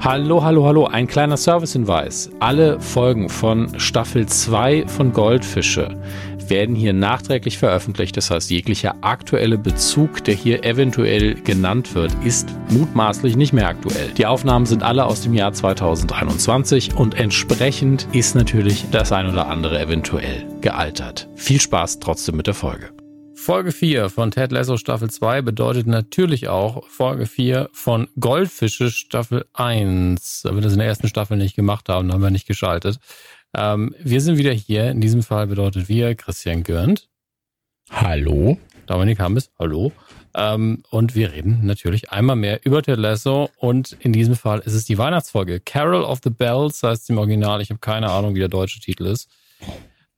Hallo, 0.00 0.42
hallo, 0.42 0.66
hallo. 0.66 0.86
Ein 0.86 1.06
kleiner 1.06 1.36
Servicehinweis. 1.36 2.30
Alle 2.40 2.80
Folgen 2.80 3.28
von 3.28 3.78
Staffel 3.78 4.26
2 4.26 4.88
von 4.88 5.12
Goldfische 5.12 5.96
werden 6.48 6.74
hier 6.74 6.92
nachträglich 6.92 7.58
veröffentlicht. 7.58 8.16
Das 8.16 8.30
heißt, 8.30 8.50
jeglicher 8.50 8.96
aktuelle 9.00 9.58
Bezug, 9.58 10.24
der 10.24 10.34
hier 10.34 10.64
eventuell 10.64 11.34
genannt 11.34 11.94
wird, 11.94 12.12
ist 12.24 12.48
mutmaßlich 12.70 13.36
nicht 13.36 13.52
mehr 13.52 13.68
aktuell. 13.68 14.10
Die 14.16 14.26
Aufnahmen 14.26 14.66
sind 14.66 14.82
alle 14.82 15.06
aus 15.06 15.22
dem 15.22 15.34
Jahr 15.34 15.52
2021 15.52 16.94
und 16.96 17.14
entsprechend 17.14 18.08
ist 18.12 18.34
natürlich 18.34 18.86
das 18.90 19.12
ein 19.12 19.28
oder 19.28 19.48
andere 19.48 19.80
eventuell 19.80 20.46
gealtert. 20.60 21.28
Viel 21.36 21.60
Spaß 21.60 22.00
trotzdem 22.00 22.36
mit 22.36 22.46
der 22.46 22.54
Folge. 22.54 22.90
Folge 23.42 23.72
4 23.72 24.08
von 24.08 24.30
Ted 24.30 24.52
Lasso 24.52 24.76
Staffel 24.76 25.10
2 25.10 25.42
bedeutet 25.42 25.88
natürlich 25.88 26.46
auch 26.46 26.86
Folge 26.86 27.26
4 27.26 27.70
von 27.72 28.06
Goldfische 28.20 28.88
Staffel 28.92 29.46
1. 29.54 30.42
Da 30.42 30.54
wir 30.54 30.62
das 30.62 30.74
in 30.74 30.78
der 30.78 30.86
ersten 30.86 31.08
Staffel 31.08 31.36
nicht 31.36 31.56
gemacht 31.56 31.88
haben, 31.88 32.12
haben 32.12 32.22
wir 32.22 32.30
nicht 32.30 32.46
geschaltet. 32.46 33.00
Ähm, 33.52 33.96
wir 33.98 34.20
sind 34.20 34.38
wieder 34.38 34.52
hier. 34.52 34.92
In 34.92 35.00
diesem 35.00 35.24
Fall 35.24 35.48
bedeutet 35.48 35.88
wir 35.88 36.14
Christian 36.14 36.62
Görnd. 36.62 37.08
Hallo. 37.90 38.58
Dominik 38.86 39.18
Hammes. 39.18 39.50
Hallo. 39.58 39.90
Ähm, 40.34 40.84
und 40.90 41.16
wir 41.16 41.32
reden 41.32 41.66
natürlich 41.66 42.12
einmal 42.12 42.36
mehr 42.36 42.60
über 42.64 42.80
Ted 42.80 43.00
Lasso 43.00 43.50
und 43.56 43.96
in 43.98 44.12
diesem 44.12 44.36
Fall 44.36 44.60
ist 44.60 44.74
es 44.74 44.84
die 44.84 44.98
Weihnachtsfolge. 44.98 45.58
Carol 45.58 46.04
of 46.04 46.20
the 46.22 46.30
Bells 46.30 46.80
heißt 46.84 47.10
im 47.10 47.18
Original. 47.18 47.60
Ich 47.60 47.70
habe 47.70 47.80
keine 47.80 48.08
Ahnung, 48.08 48.36
wie 48.36 48.40
der 48.40 48.48
deutsche 48.48 48.78
Titel 48.78 49.06
ist. 49.06 49.28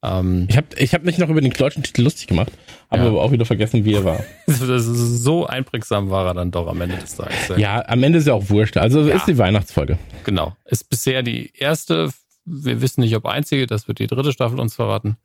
Ähm, 0.05 0.47
ich 0.51 0.57
habe 0.57 0.67
ich 0.77 0.95
hab 0.95 1.05
mich 1.05 1.19
noch 1.19 1.29
über 1.29 1.41
den 1.41 1.53
deutschen 1.53 1.83
Titel 1.83 2.03
lustig 2.03 2.27
gemacht, 2.27 2.53
habe 2.91 3.03
ja. 3.03 3.09
aber 3.09 3.23
auch 3.23 3.33
wieder 3.33 3.47
vergessen, 3.47 3.85
wie 3.85 3.95
er 3.95 4.05
war. 4.05 4.21
so 4.47 5.47
einprägsam 5.47 6.11
war 6.11 6.27
er 6.27 6.35
dann 6.35 6.51
doch 6.51 6.69
am 6.69 6.81
Ende 6.81 6.97
des 6.97 7.17
Tages. 7.17 7.57
Ja, 7.57 7.85
am 7.89 8.03
Ende 8.03 8.19
ist 8.19 8.27
ja 8.27 8.35
auch 8.35 8.51
wurscht. 8.51 8.77
Also 8.77 9.03
ja. 9.03 9.17
ist 9.17 9.27
die 9.27 9.39
Weihnachtsfolge. 9.39 9.99
Genau. 10.25 10.57
Ist 10.67 10.91
bisher 10.91 11.23
die 11.23 11.53
erste, 11.57 12.11
wir 12.45 12.83
wissen 12.83 13.01
nicht, 13.01 13.17
ob 13.17 13.27
einzige, 13.27 13.67
das 13.67 13.89
wird 13.89 13.99
die 13.99 14.07
dritte 14.07 14.33
Staffel 14.33 14.61
uns 14.61 14.75
verraten, 14.75 15.17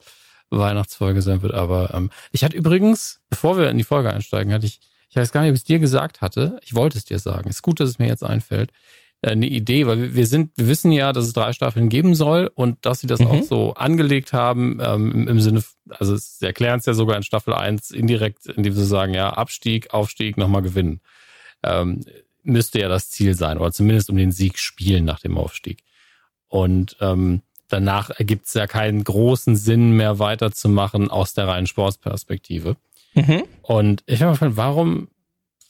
Weihnachtsfolge 0.50 1.22
sein 1.22 1.42
wird. 1.42 1.54
Aber 1.54 1.94
ähm, 1.94 2.10
ich 2.32 2.44
hatte 2.44 2.56
übrigens, 2.56 3.20
bevor 3.30 3.58
wir 3.58 3.70
in 3.70 3.78
die 3.78 3.84
Folge 3.84 4.14
einsteigen, 4.14 4.54
hatte 4.54 4.66
ich, 4.66 4.80
ich 5.10 5.16
weiß 5.18 5.32
gar 5.32 5.42
nicht, 5.42 5.50
ob 5.50 5.56
ich 5.56 5.62
es 5.62 5.66
dir 5.66 5.80
gesagt 5.80 6.22
hatte, 6.22 6.60
ich 6.64 6.74
wollte 6.74 6.98
es 6.98 7.06
dir 7.06 7.20
sagen. 7.20 7.50
Ist 7.50 7.64
gut, 7.64 7.80
dass 7.80 7.90
es 7.90 8.00
mir 8.00 8.08
jetzt 8.08 8.24
einfällt 8.24 8.72
eine 9.22 9.48
Idee, 9.48 9.86
weil 9.86 10.16
wir 10.16 10.26
sind, 10.28 10.52
wir 10.56 10.68
wissen 10.68 10.92
ja, 10.92 11.12
dass 11.12 11.26
es 11.26 11.34
drei 11.34 11.52
Staffeln 11.52 11.90
geben 11.90 12.16
soll 12.16 12.50
und 12.54 12.86
dass 12.86 13.02
sie 13.02 13.08
das 13.08 13.20
mhm. 13.20 13.28
auch 13.28 13.44
so 13.44 13.74
angelegt 13.74 14.32
haben, 14.32 14.80
ähm, 14.82 15.28
im, 15.28 15.42
Sinne, 15.42 15.64
also 15.90 16.16
sie 16.16 16.46
erklären 16.46 16.80
es 16.80 16.86
ja 16.86 16.94
sogar 16.94 17.18
in 17.18 17.24
Staffel 17.24 17.54
1 17.54 17.92
indirekt, 17.92 18.46
indem 18.46 18.74
sie 18.74 18.86
sagen, 18.86 19.14
ja, 19.14 19.32
Abstieg, 19.32 19.94
Aufstieg, 19.94 20.38
nochmal 20.38 20.62
gewinnen. 20.62 21.02
Ähm, 21.64 22.06
müsste 22.44 22.80
ja 22.80 22.88
das 22.88 23.10
Ziel 23.10 23.36
sein, 23.36 23.58
oder 23.58 23.74
zumindest 23.74 24.10
um 24.10 24.16
den 24.16 24.32
Sieg 24.32 24.58
spielen 24.58 25.04
nach 25.04 25.20
dem 25.20 25.38
Aufstieg. 25.38 25.84
Und 26.48 26.96
ähm, 27.02 27.42
danach 27.68 28.10
ergibt 28.10 28.48
es 28.48 28.54
ja 28.54 28.68
keinen 28.68 29.04
großen 29.04 29.58
Sinn 29.58 29.92
mehr 29.92 30.20
weiterzumachen 30.20 31.12
aus 31.12 31.34
der 31.34 31.48
reinen 31.48 31.68
Sportsperspektive. 31.68 32.78
Mhm. 33.14 33.44
Und 33.62 34.04
ich 34.06 34.22
habe 34.22 34.32
mir 34.32 34.36
gefragt, 34.36 34.56
warum 34.56 35.10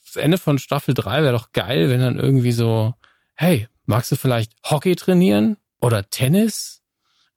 das 0.04 0.16
Ende 0.16 0.38
von 0.38 0.58
Staffel 0.58 0.94
3 0.94 1.22
wäre 1.22 1.32
doch 1.32 1.52
geil, 1.52 1.90
wenn 1.90 2.00
dann 2.00 2.18
irgendwie 2.18 2.52
so 2.52 2.94
hey, 3.40 3.68
magst 3.86 4.12
du 4.12 4.16
vielleicht 4.16 4.52
Hockey 4.64 4.94
trainieren 4.94 5.56
oder 5.80 6.08
Tennis? 6.10 6.82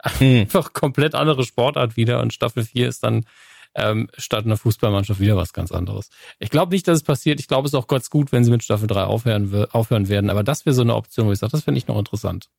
Hm. 0.02 0.42
Einfach 0.42 0.74
komplett 0.74 1.16
andere 1.16 1.46
Sportart 1.46 1.96
wieder 1.96 2.22
und 2.22 2.34
Staffel 2.34 2.66
4 2.66 2.90
ist 2.90 3.06
dann 3.06 3.26
ähm, 3.74 4.10
statt 4.18 4.44
einer 4.46 4.58
Fußballmannschaft 4.58 5.22
wieder 5.22 5.38
was 5.38 5.54
ganz 5.54 5.72
anderes. 5.72 6.10
Ich 6.40 6.50
glaube 6.50 6.74
nicht, 6.74 6.88
dass 6.90 6.98
es 6.98 7.04
passiert. 7.04 7.40
Ich 7.40 7.48
glaube, 7.48 7.68
es 7.68 7.74
ist 7.74 7.80
auch 7.80 7.88
ganz 7.88 8.10
gut, 8.10 8.34
wenn 8.34 8.44
sie 8.44 8.52
mit 8.52 8.64
Staffel 8.64 8.88
3 8.88 9.06
aufhören, 9.06 9.66
aufhören 9.72 10.10
werden. 10.10 10.30
Aber 10.30 10.44
das 10.44 10.66
wäre 10.66 10.74
so 10.74 10.82
eine 10.82 10.94
Option, 10.94 11.28
wo 11.28 11.32
ich 11.32 11.40
sage, 11.40 11.52
das 11.52 11.64
finde 11.64 11.78
ich 11.78 11.88
noch 11.88 11.98
interessant. 11.98 12.50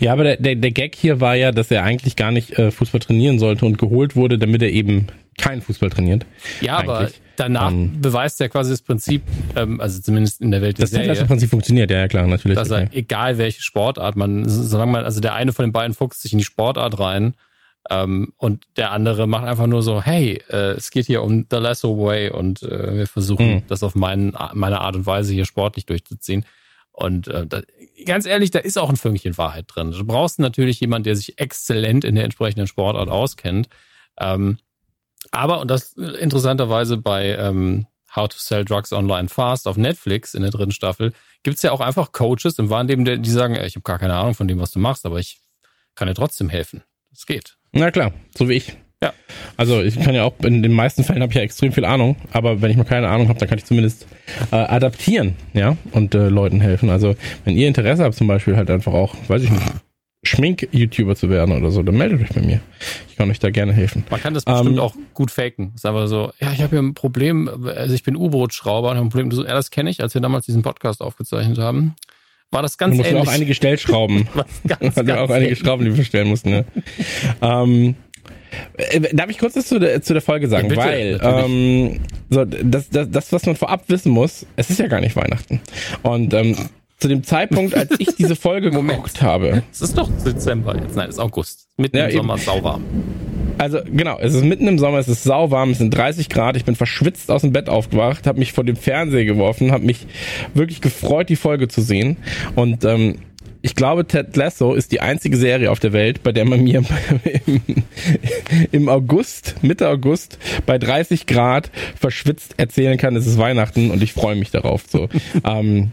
Ja, 0.00 0.14
aber 0.14 0.24
der, 0.24 0.36
der, 0.38 0.56
der 0.56 0.70
Gag 0.70 0.94
hier 0.96 1.20
war 1.20 1.34
ja, 1.34 1.52
dass 1.52 1.70
er 1.70 1.84
eigentlich 1.84 2.16
gar 2.16 2.32
nicht 2.32 2.58
äh, 2.58 2.70
Fußball 2.70 3.00
trainieren 3.00 3.38
sollte 3.38 3.66
und 3.66 3.76
geholt 3.76 4.16
wurde, 4.16 4.38
damit 4.38 4.62
er 4.62 4.70
eben 4.70 5.08
keinen 5.36 5.62
Fußball 5.62 5.90
trainiert. 5.90 6.26
Ja, 6.60 6.78
eigentlich. 6.78 6.90
aber 6.90 7.10
danach 7.36 7.70
ähm, 7.70 8.00
beweist 8.00 8.40
er 8.40 8.48
quasi 8.48 8.70
das 8.70 8.82
Prinzip, 8.82 9.22
ähm, 9.56 9.80
also 9.80 10.00
zumindest 10.00 10.40
in 10.40 10.50
der 10.50 10.62
Welt 10.62 10.78
der 10.78 10.84
das 10.84 10.90
Serie. 10.90 11.08
Das 11.08 11.26
Prinzip 11.26 11.50
funktioniert, 11.50 11.90
ja, 11.90 11.98
ja 11.98 12.08
klar, 12.08 12.26
natürlich. 12.26 12.56
Dass 12.56 12.70
er, 12.70 12.92
egal 12.94 13.38
welche 13.38 13.62
Sportart, 13.62 14.16
man, 14.16 14.48
solange 14.48 14.92
man, 14.92 15.04
also 15.04 15.20
der 15.20 15.34
eine 15.34 15.52
von 15.52 15.64
den 15.64 15.72
beiden 15.72 15.94
fuchst 15.94 16.22
sich 16.22 16.32
in 16.32 16.38
die 16.38 16.44
Sportart 16.44 16.98
rein 16.98 17.34
ähm, 17.90 18.32
und 18.38 18.64
der 18.76 18.92
andere 18.92 19.26
macht 19.26 19.44
einfach 19.44 19.66
nur 19.66 19.82
so, 19.82 20.02
hey, 20.02 20.42
äh, 20.48 20.72
es 20.72 20.90
geht 20.90 21.06
hier 21.06 21.22
um 21.22 21.46
The 21.50 21.58
Lasso 21.58 21.98
Way 21.98 22.30
und 22.30 22.62
äh, 22.62 22.96
wir 22.96 23.06
versuchen 23.06 23.46
hm. 23.46 23.62
das 23.68 23.82
auf 23.82 23.94
meinen, 23.94 24.36
meine 24.54 24.80
Art 24.80 24.96
und 24.96 25.06
Weise 25.06 25.34
hier 25.34 25.44
sportlich 25.44 25.86
durchzuziehen. 25.86 26.44
Und 26.92 27.26
äh, 27.28 27.46
da, 27.46 27.60
ganz 28.06 28.24
ehrlich, 28.24 28.52
da 28.52 28.60
ist 28.60 28.78
auch 28.78 28.88
ein 28.88 28.96
Fünkchen 28.96 29.36
Wahrheit 29.36 29.66
drin. 29.68 29.90
Du 29.90 30.04
brauchst 30.04 30.38
natürlich 30.38 30.80
jemanden, 30.80 31.04
der 31.04 31.16
sich 31.16 31.38
exzellent 31.40 32.04
in 32.04 32.14
der 32.14 32.24
entsprechenden 32.24 32.68
Sportart 32.68 33.10
auskennt. 33.10 33.68
Ähm, 34.18 34.58
aber, 35.30 35.60
und 35.60 35.70
das 35.70 35.92
interessanterweise 35.94 36.96
bei 36.96 37.36
ähm, 37.36 37.86
How 38.14 38.28
to 38.28 38.36
Sell 38.38 38.64
Drugs 38.64 38.92
Online 38.92 39.28
Fast 39.28 39.66
auf 39.66 39.76
Netflix 39.76 40.34
in 40.34 40.42
der 40.42 40.50
dritten 40.50 40.72
Staffel, 40.72 41.12
gibt's 41.42 41.62
ja 41.62 41.72
auch 41.72 41.80
einfach 41.80 42.12
Coaches 42.12 42.58
im 42.58 42.70
wahren 42.70 42.88
Leben, 42.88 43.04
die 43.04 43.30
sagen, 43.30 43.54
ich 43.54 43.74
habe 43.74 43.82
gar 43.82 43.98
keine 43.98 44.14
Ahnung 44.14 44.34
von 44.34 44.48
dem, 44.48 44.60
was 44.60 44.70
du 44.70 44.78
machst, 44.78 45.04
aber 45.06 45.18
ich 45.18 45.40
kann 45.94 46.08
dir 46.08 46.14
trotzdem 46.14 46.48
helfen. 46.48 46.82
Das 47.10 47.26
geht. 47.26 47.56
Na 47.72 47.90
klar, 47.90 48.12
so 48.36 48.48
wie 48.48 48.54
ich. 48.54 48.76
Ja. 49.02 49.12
Also 49.56 49.82
ich 49.82 50.00
kann 50.00 50.14
ja 50.14 50.24
auch, 50.24 50.32
in 50.42 50.62
den 50.62 50.72
meisten 50.72 51.04
Fällen 51.04 51.20
habe 51.20 51.30
ich 51.30 51.36
ja 51.36 51.42
extrem 51.42 51.72
viel 51.72 51.84
Ahnung, 51.84 52.16
aber 52.32 52.62
wenn 52.62 52.70
ich 52.70 52.76
mal 52.76 52.84
keine 52.84 53.08
Ahnung 53.08 53.28
habe, 53.28 53.38
dann 53.38 53.48
kann 53.48 53.58
ich 53.58 53.66
zumindest 53.66 54.06
äh, 54.50 54.56
adaptieren, 54.56 55.36
ja, 55.52 55.76
und 55.92 56.14
äh, 56.14 56.28
Leuten 56.28 56.60
helfen. 56.60 56.88
Also 56.88 57.14
wenn 57.44 57.56
ihr 57.56 57.68
Interesse 57.68 58.04
habt 58.04 58.14
zum 58.14 58.28
Beispiel 58.28 58.56
halt 58.56 58.70
einfach 58.70 58.92
auch, 58.94 59.14
weiß 59.28 59.42
ich 59.42 59.50
nicht, 59.50 59.62
Schmink-YouTuber 60.24 61.16
zu 61.16 61.30
werden 61.30 61.56
oder 61.56 61.70
so, 61.70 61.82
dann 61.82 61.96
meldet 61.96 62.22
euch 62.22 62.34
bei 62.34 62.42
mir. 62.42 62.60
Ich 63.08 63.16
kann 63.16 63.30
euch 63.30 63.38
da 63.38 63.50
gerne 63.50 63.72
helfen. 63.72 64.04
Man 64.10 64.20
kann 64.20 64.34
das 64.34 64.44
bestimmt 64.44 64.72
ähm, 64.72 64.78
auch 64.78 64.94
gut 65.12 65.30
faken. 65.30 65.72
Ist 65.74 65.86
aber 65.86 66.08
so, 66.08 66.32
ja, 66.40 66.52
ich 66.52 66.60
habe 66.60 66.70
hier 66.70 66.80
ein 66.80 66.94
Problem, 66.94 67.48
also 67.66 67.94
ich 67.94 68.02
bin 68.02 68.16
U-Boot-Schrauber 68.16 68.90
und 68.90 68.96
habe 68.96 69.06
ein 69.06 69.10
Problem. 69.10 69.30
Ja, 69.30 69.54
das 69.54 69.70
kenne 69.70 69.90
ich, 69.90 70.02
als 70.02 70.14
wir 70.14 70.20
damals 70.20 70.46
diesen 70.46 70.62
Podcast 70.62 71.00
aufgezeichnet 71.00 71.58
haben. 71.58 71.94
War 72.50 72.62
das 72.62 72.78
ganz 72.78 72.92
du 72.92 72.98
musst 72.98 73.10
ähnlich. 73.10 73.28
auch 73.28 73.32
einige 73.32 73.54
Stellschrauben. 73.54 74.28
Ganz, 74.66 74.94
ganz 74.94 75.10
auch 75.10 75.30
einige 75.30 75.56
Schrauben, 75.56 75.84
die 75.84 75.90
wir 75.90 75.96
verstellen 75.96 76.28
mussten. 76.28 76.50
Ne? 76.50 76.64
ähm, 77.42 77.96
äh, 78.76 79.00
Darf 79.14 79.30
ich 79.30 79.38
kurz 79.38 79.54
das 79.54 79.66
zu 79.66 79.78
der, 79.78 80.02
zu 80.02 80.12
der 80.12 80.22
Folge 80.22 80.48
sagen? 80.48 80.70
Ja, 80.70 80.84
bitte, 80.86 81.20
Weil 81.22 81.44
ähm, 81.44 82.00
so, 82.30 82.44
das, 82.44 82.88
das, 82.90 83.10
das, 83.10 83.32
was 83.32 83.46
man 83.46 83.56
vorab 83.56 83.88
wissen 83.88 84.12
muss, 84.12 84.46
es 84.56 84.70
ist 84.70 84.78
ja 84.78 84.86
gar 84.86 85.00
nicht 85.00 85.16
Weihnachten. 85.16 85.60
Und 86.02 86.32
ähm, 86.34 86.56
zu 87.04 87.08
dem 87.08 87.22
Zeitpunkt, 87.22 87.74
als 87.74 87.90
ich 87.98 88.16
diese 88.16 88.34
Folge 88.34 88.70
geguckt 88.70 89.20
habe. 89.20 89.62
Es 89.70 89.82
ist 89.82 89.98
doch 89.98 90.08
Dezember 90.24 90.74
jetzt, 90.74 90.96
nein, 90.96 91.10
es 91.10 91.16
ist 91.16 91.20
August. 91.20 91.68
Mitten 91.76 91.98
ja, 91.98 92.06
im 92.06 92.16
Sommer, 92.16 92.36
eben. 92.36 92.42
sauwarm. 92.42 92.84
Also 93.58 93.80
genau, 93.84 94.18
es 94.20 94.32
ist 94.32 94.42
mitten 94.42 94.66
im 94.66 94.78
Sommer, 94.78 94.96
es 95.00 95.08
ist 95.08 95.22
sauwarm, 95.22 95.72
es 95.72 95.78
sind 95.78 95.90
30 95.90 96.30
Grad, 96.30 96.56
ich 96.56 96.64
bin 96.64 96.76
verschwitzt 96.76 97.30
aus 97.30 97.42
dem 97.42 97.52
Bett 97.52 97.68
aufgewacht, 97.68 98.26
habe 98.26 98.38
mich 98.38 98.54
vor 98.54 98.64
dem 98.64 98.76
Fernseher 98.76 99.26
geworfen, 99.26 99.70
habe 99.70 99.84
mich 99.84 100.06
wirklich 100.54 100.80
gefreut, 100.80 101.28
die 101.28 101.36
Folge 101.36 101.68
zu 101.68 101.82
sehen. 101.82 102.16
Und 102.54 102.86
ähm, 102.86 103.16
ich 103.60 103.74
glaube, 103.74 104.06
Ted 104.06 104.34
Lasso 104.34 104.72
ist 104.72 104.90
die 104.90 105.02
einzige 105.02 105.36
Serie 105.36 105.70
auf 105.70 105.80
der 105.80 105.92
Welt, 105.92 106.22
bei 106.22 106.32
der 106.32 106.46
man 106.46 106.64
mir 106.64 106.84
im, 107.46 107.60
im 108.72 108.88
August, 108.88 109.56
Mitte 109.60 109.90
August, 109.90 110.38
bei 110.64 110.78
30 110.78 111.26
Grad 111.26 111.70
verschwitzt 112.00 112.54
erzählen 112.56 112.96
kann, 112.96 113.14
es 113.14 113.26
ist 113.26 113.36
Weihnachten 113.36 113.90
und 113.90 114.02
ich 114.02 114.14
freue 114.14 114.36
mich 114.36 114.50
darauf. 114.50 114.84
So. 114.90 115.10
ähm, 115.44 115.90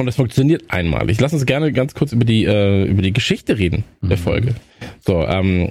und 0.00 0.06
das 0.06 0.16
funktioniert 0.16 0.64
einmalig. 0.68 1.20
Lass 1.20 1.32
uns 1.32 1.46
gerne 1.46 1.72
ganz 1.72 1.94
kurz 1.94 2.12
über 2.12 2.24
die, 2.24 2.44
äh, 2.44 2.84
über 2.84 3.02
die 3.02 3.12
Geschichte 3.12 3.58
reden 3.58 3.84
der 4.02 4.16
mhm. 4.16 4.22
Folge. 4.22 4.54
So, 5.00 5.26
ähm, 5.26 5.70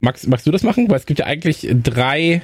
magst, 0.00 0.26
magst 0.26 0.46
du 0.46 0.50
das 0.50 0.62
machen? 0.62 0.88
Weil 0.88 0.96
es 0.96 1.06
gibt 1.06 1.20
ja 1.20 1.26
eigentlich 1.26 1.68
drei 1.82 2.42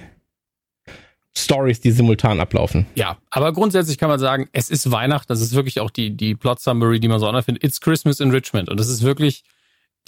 Stories, 1.36 1.80
die 1.80 1.92
simultan 1.92 2.40
ablaufen. 2.40 2.86
Ja, 2.94 3.18
aber 3.30 3.52
grundsätzlich 3.52 3.98
kann 3.98 4.08
man 4.08 4.18
sagen, 4.18 4.48
es 4.52 4.68
ist 4.68 4.90
Weihnachten. 4.90 5.28
Das 5.28 5.40
ist 5.40 5.54
wirklich 5.54 5.80
auch 5.80 5.90
die, 5.90 6.16
die 6.16 6.34
Plot-Summary, 6.34 7.00
die 7.00 7.08
man 7.08 7.20
so 7.20 7.30
findet. 7.42 7.64
It's 7.64 7.80
Christmas 7.80 8.20
in 8.20 8.30
Richmond. 8.30 8.68
Und 8.68 8.80
das 8.80 8.88
ist 8.88 9.02
wirklich 9.02 9.44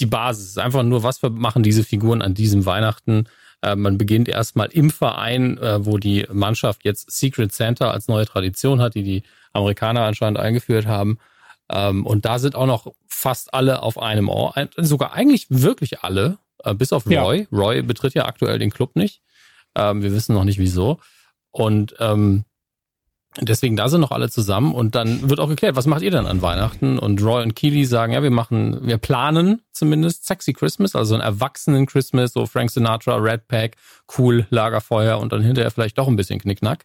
die 0.00 0.06
Basis. 0.06 0.44
Es 0.44 0.50
ist 0.52 0.58
einfach 0.58 0.82
nur, 0.82 1.02
was 1.02 1.22
machen 1.22 1.62
diese 1.62 1.84
Figuren 1.84 2.22
an 2.22 2.34
diesem 2.34 2.66
Weihnachten? 2.66 3.26
Äh, 3.62 3.76
man 3.76 3.96
beginnt 3.96 4.28
erstmal 4.28 4.68
im 4.68 4.90
Verein, 4.90 5.56
äh, 5.58 5.84
wo 5.86 5.98
die 5.98 6.26
Mannschaft 6.32 6.84
jetzt 6.84 7.10
Secret 7.10 7.52
Santa 7.52 7.90
als 7.90 8.08
neue 8.08 8.26
Tradition 8.26 8.80
hat, 8.80 8.94
die 8.94 9.02
die 9.02 9.22
Amerikaner 9.52 10.02
anscheinend 10.02 10.38
eingeführt 10.38 10.86
haben. 10.86 11.18
Ähm, 11.70 12.04
und 12.04 12.24
da 12.24 12.38
sind 12.38 12.54
auch 12.54 12.66
noch 12.66 12.92
fast 13.06 13.54
alle 13.54 13.82
auf 13.82 13.98
einem 13.98 14.28
Ohr. 14.28 14.54
Sogar 14.76 15.12
eigentlich 15.14 15.46
wirklich 15.48 16.00
alle, 16.00 16.38
äh, 16.64 16.74
bis 16.74 16.92
auf 16.92 17.06
Roy. 17.06 17.40
Ja. 17.40 17.46
Roy 17.52 17.82
betritt 17.82 18.14
ja 18.14 18.26
aktuell 18.26 18.58
den 18.58 18.70
Club 18.70 18.96
nicht. 18.96 19.22
Ähm, 19.74 20.02
wir 20.02 20.12
wissen 20.12 20.34
noch 20.34 20.44
nicht 20.44 20.58
wieso. 20.58 20.98
Und 21.50 21.94
ähm, 22.00 22.44
deswegen 23.40 23.76
da 23.76 23.88
sind 23.88 24.00
noch 24.00 24.10
alle 24.10 24.30
zusammen 24.30 24.74
und 24.74 24.94
dann 24.94 25.28
wird 25.30 25.40
auch 25.40 25.48
geklärt, 25.48 25.76
was 25.76 25.86
macht 25.86 26.02
ihr 26.02 26.10
denn 26.10 26.26
an 26.26 26.42
Weihnachten? 26.42 26.98
Und 26.98 27.22
Roy 27.22 27.42
und 27.42 27.54
Keely 27.56 27.84
sagen, 27.84 28.12
ja, 28.12 28.22
wir 28.22 28.30
machen, 28.30 28.86
wir 28.86 28.98
planen 28.98 29.62
zumindest 29.72 30.26
Sexy 30.26 30.52
Christmas, 30.52 30.94
also 30.94 31.14
einen 31.14 31.22
erwachsenen 31.22 31.86
Christmas, 31.86 32.32
so 32.32 32.46
Frank 32.46 32.70
Sinatra, 32.70 33.16
Red 33.16 33.48
Pack, 33.48 33.76
cool, 34.18 34.46
Lagerfeuer 34.50 35.18
und 35.18 35.32
dann 35.32 35.42
hinterher 35.42 35.70
vielleicht 35.70 35.98
doch 35.98 36.08
ein 36.08 36.16
bisschen 36.16 36.40
Knickknack. 36.40 36.84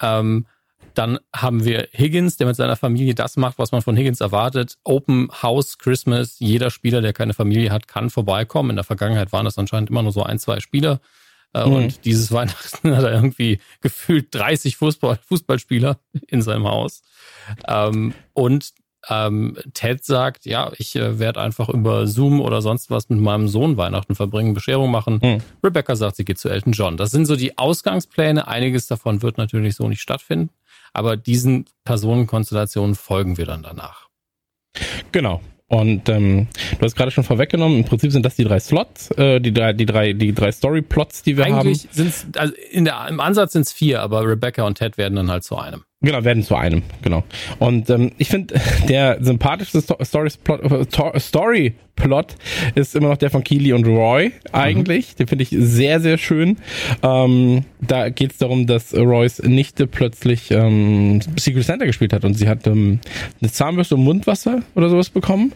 Ähm, 0.00 0.46
Dann 0.94 1.18
haben 1.34 1.64
wir 1.64 1.88
Higgins, 1.92 2.38
der 2.38 2.46
mit 2.48 2.56
seiner 2.56 2.74
Familie 2.74 3.14
das 3.14 3.36
macht, 3.36 3.58
was 3.58 3.70
man 3.70 3.82
von 3.82 3.96
Higgins 3.96 4.20
erwartet. 4.20 4.78
Open 4.82 5.28
House 5.42 5.78
Christmas. 5.78 6.40
Jeder 6.40 6.70
Spieler, 6.70 7.00
der 7.00 7.12
keine 7.12 7.34
Familie 7.34 7.70
hat, 7.70 7.86
kann 7.86 8.10
vorbeikommen. 8.10 8.70
In 8.70 8.76
der 8.76 8.84
Vergangenheit 8.84 9.32
waren 9.32 9.44
das 9.44 9.58
anscheinend 9.58 9.90
immer 9.90 10.02
nur 10.02 10.12
so 10.12 10.24
ein, 10.24 10.40
zwei 10.40 10.58
Spieler. 10.58 11.00
Äh, 11.54 11.66
mhm. 11.66 11.72
Und 11.72 12.04
dieses 12.04 12.32
Weihnachten 12.32 12.96
hat 12.96 13.04
er 13.04 13.12
irgendwie 13.12 13.60
gefühlt 13.80 14.34
30 14.34 14.76
Fußball, 14.76 15.18
Fußballspieler 15.26 15.98
in 16.26 16.42
seinem 16.42 16.66
Haus. 16.66 17.02
Ähm, 17.66 18.14
und 18.32 18.72
ähm, 19.08 19.56
Ted 19.74 20.04
sagt, 20.04 20.44
ja, 20.44 20.72
ich 20.76 20.96
äh, 20.96 21.18
werde 21.18 21.40
einfach 21.40 21.68
über 21.68 22.06
Zoom 22.06 22.40
oder 22.40 22.60
sonst 22.62 22.90
was 22.90 23.08
mit 23.08 23.20
meinem 23.20 23.48
Sohn 23.48 23.76
Weihnachten 23.76 24.14
verbringen, 24.14 24.54
Bescherung 24.54 24.90
machen. 24.90 25.20
Hm. 25.22 25.38
Rebecca 25.62 25.96
sagt, 25.96 26.16
sie 26.16 26.24
geht 26.24 26.38
zu 26.38 26.48
Elton 26.48 26.72
John. 26.72 26.96
Das 26.96 27.10
sind 27.10 27.26
so 27.26 27.36
die 27.36 27.56
Ausgangspläne. 27.56 28.48
Einiges 28.48 28.86
davon 28.86 29.22
wird 29.22 29.38
natürlich 29.38 29.76
so 29.76 29.88
nicht 29.88 30.00
stattfinden, 30.00 30.50
aber 30.92 31.16
diesen 31.16 31.66
Personenkonstellationen 31.84 32.94
folgen 32.94 33.36
wir 33.38 33.46
dann 33.46 33.62
danach. 33.62 34.08
Genau. 35.12 35.40
Und 35.68 36.08
ähm, 36.08 36.48
du 36.78 36.84
hast 36.84 36.96
gerade 36.96 37.10
schon 37.10 37.24
vorweggenommen, 37.24 37.78
im 37.78 37.84
Prinzip 37.84 38.10
sind 38.10 38.24
das 38.24 38.36
die 38.36 38.44
drei 38.44 38.58
Slots, 38.58 39.10
äh, 39.12 39.38
die 39.38 39.52
drei, 39.52 39.74
die 39.74 39.84
drei, 39.84 40.14
die 40.14 40.32
drei 40.32 40.50
Story-Plots, 40.50 41.22
die 41.22 41.36
wir 41.36 41.44
Eigentlich 41.44 41.56
haben. 41.58 41.66
Eigentlich 41.66 41.88
sind 41.92 42.38
also 42.38 42.54
im 42.70 43.20
Ansatz 43.20 43.52
sind 43.52 43.62
es 43.62 43.72
vier, 43.72 44.00
aber 44.00 44.26
Rebecca 44.26 44.62
und 44.64 44.76
Ted 44.76 44.96
werden 44.96 45.16
dann 45.16 45.30
halt 45.30 45.44
zu 45.44 45.56
einem. 45.58 45.84
Genau, 46.00 46.22
werden 46.22 46.44
zu 46.44 46.54
einem, 46.54 46.82
genau. 47.02 47.24
Und 47.58 47.90
ähm, 47.90 48.12
ich 48.18 48.28
finde, 48.28 48.54
der 48.88 49.18
sympathischste 49.20 49.80
Story-Plot 49.80 51.20
Story 51.20 51.74
Plot 51.96 52.36
ist 52.76 52.94
immer 52.94 53.08
noch 53.08 53.16
der 53.16 53.30
von 53.30 53.42
Keely 53.42 53.72
und 53.72 53.84
Roy 53.84 54.30
eigentlich. 54.52 55.12
Mhm. 55.12 55.16
Den 55.16 55.26
finde 55.26 55.42
ich 55.42 55.50
sehr, 55.50 55.98
sehr 55.98 56.16
schön. 56.16 56.58
Ähm, 57.02 57.64
da 57.80 58.10
geht 58.10 58.32
es 58.32 58.38
darum, 58.38 58.68
dass 58.68 58.94
Roy's 58.94 59.42
Nichte 59.42 59.88
plötzlich 59.88 60.52
ähm, 60.52 61.20
Secret 61.36 61.64
Santa 61.64 61.84
gespielt 61.84 62.12
hat 62.12 62.24
und 62.24 62.34
sie 62.34 62.48
hat 62.48 62.68
ähm, 62.68 63.00
eine 63.40 63.50
Zahnbürste 63.50 63.96
und 63.96 64.04
Mundwasser 64.04 64.62
oder 64.76 64.90
sowas 64.90 65.10
bekommen. 65.10 65.52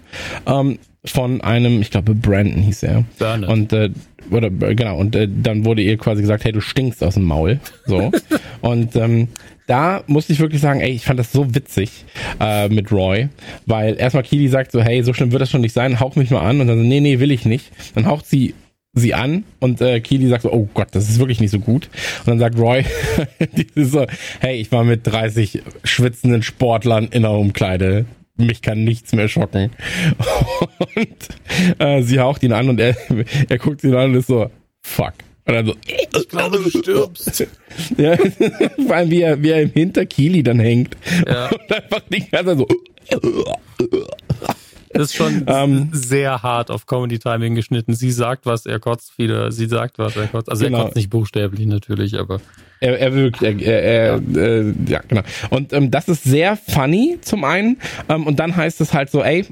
Ähm, 0.46 0.80
von 1.04 1.40
einem, 1.40 1.80
ich 1.80 1.90
glaube, 1.90 2.14
Brandon 2.14 2.62
hieß 2.62 2.84
er. 2.84 3.04
Bernard. 3.18 3.50
Und 3.50 3.72
äh, 3.72 3.90
oder 4.30 4.50
genau, 4.50 4.98
und 4.98 5.16
äh, 5.16 5.28
dann 5.28 5.64
wurde 5.64 5.82
ihr 5.82 5.96
quasi 5.98 6.22
gesagt, 6.22 6.44
hey, 6.44 6.52
du 6.52 6.60
stinkst 6.60 7.02
aus 7.02 7.14
dem 7.14 7.24
Maul. 7.24 7.60
So. 7.86 8.12
und 8.60 8.94
ähm, 8.94 9.28
da 9.66 10.04
musste 10.06 10.32
ich 10.32 10.40
wirklich 10.40 10.60
sagen, 10.60 10.80
ey, 10.80 10.90
ich 10.90 11.04
fand 11.04 11.18
das 11.18 11.32
so 11.32 11.54
witzig 11.54 12.04
äh, 12.40 12.68
mit 12.68 12.92
Roy, 12.92 13.28
weil 13.66 13.96
erstmal 13.96 14.22
Kili 14.22 14.48
sagt 14.48 14.72
so, 14.72 14.80
hey, 14.80 15.02
so 15.02 15.12
schlimm 15.12 15.32
wird 15.32 15.42
das 15.42 15.50
schon 15.50 15.60
nicht 15.60 15.72
sein, 15.72 16.00
hauch 16.00 16.16
mich 16.16 16.30
mal 16.30 16.40
an 16.40 16.60
und 16.60 16.68
dann 16.68 16.78
so, 16.78 16.84
nee, 16.84 17.00
nee, 17.00 17.18
will 17.18 17.30
ich 17.30 17.44
nicht. 17.44 17.70
Dann 17.94 18.06
haucht 18.06 18.26
sie 18.26 18.54
sie 18.94 19.14
an 19.14 19.44
und 19.58 19.80
äh, 19.80 20.00
Keely 20.00 20.28
sagt 20.28 20.42
so, 20.42 20.52
oh 20.52 20.68
Gott, 20.74 20.88
das 20.92 21.08
ist 21.08 21.18
wirklich 21.18 21.40
nicht 21.40 21.50
so 21.50 21.58
gut. 21.58 21.88
Und 22.20 22.28
dann 22.28 22.38
sagt 22.38 22.58
Roy, 22.58 22.84
so, 23.74 24.06
hey, 24.40 24.56
ich 24.56 24.70
war 24.70 24.84
mit 24.84 25.06
30 25.06 25.62
schwitzenden 25.82 26.42
Sportlern 26.42 27.08
in 27.10 27.22
der 27.22 27.30
Umkleide. 27.30 28.04
Mich 28.36 28.62
kann 28.62 28.84
nichts 28.84 29.12
mehr 29.12 29.28
schocken. 29.28 29.70
Und 30.96 31.78
äh, 31.78 32.02
sie 32.02 32.18
haucht 32.18 32.42
ihn 32.42 32.52
an 32.52 32.68
und 32.68 32.80
er, 32.80 32.96
er 33.48 33.58
guckt 33.58 33.84
ihn 33.84 33.94
an 33.94 34.10
und 34.10 34.16
ist 34.16 34.26
so, 34.26 34.50
fuck. 34.80 35.14
Und 35.44 35.54
dann 35.54 35.66
so, 35.66 35.74
ich 35.86 36.28
glaube, 36.28 36.58
du 36.58 36.70
stirbst. 36.70 37.46
ja, 37.96 38.16
vor 38.86 38.96
allem 38.96 39.10
wie 39.10 39.22
er, 39.22 39.42
wie 39.42 39.50
er 39.50 39.62
im 39.62 39.70
Hinterkili 39.70 40.42
dann 40.42 40.60
hängt. 40.60 40.96
Ja. 41.26 41.50
Und 41.50 41.72
einfach 41.72 42.00
die 42.08 42.28
ganze 42.30 42.56
so. 42.56 42.68
Das 44.92 45.04
ist 45.04 45.14
schon 45.14 45.44
ähm, 45.46 45.88
sehr 45.92 46.42
hart 46.42 46.70
auf 46.70 46.86
Comedy 46.86 47.18
Timing 47.18 47.54
geschnitten. 47.54 47.94
Sie 47.94 48.10
sagt 48.10 48.46
was, 48.46 48.66
er 48.66 48.78
kotzt 48.78 49.18
wieder. 49.18 49.50
Sie 49.52 49.66
sagt 49.66 49.98
was, 49.98 50.16
er 50.16 50.26
kotzt. 50.26 50.50
Also 50.50 50.64
genau. 50.64 50.78
er 50.78 50.84
kotzt 50.84 50.96
nicht 50.96 51.10
buchstäblich 51.10 51.66
natürlich, 51.66 52.18
aber 52.18 52.40
er, 52.80 52.98
er 52.98 53.14
wirkt, 53.14 53.42
er, 53.42 53.58
er, 53.60 53.82
er 53.82 54.22
ja. 54.32 54.42
Äh, 54.42 54.74
ja 54.88 55.00
genau. 55.06 55.22
Und 55.50 55.72
ähm, 55.72 55.90
das 55.90 56.08
ist 56.08 56.24
sehr 56.24 56.56
funny 56.56 57.18
zum 57.20 57.44
einen. 57.44 57.78
Ähm, 58.08 58.26
und 58.26 58.38
dann 58.40 58.56
heißt 58.56 58.80
es 58.80 58.92
halt 58.92 59.10
so, 59.10 59.22
ey, 59.22 59.46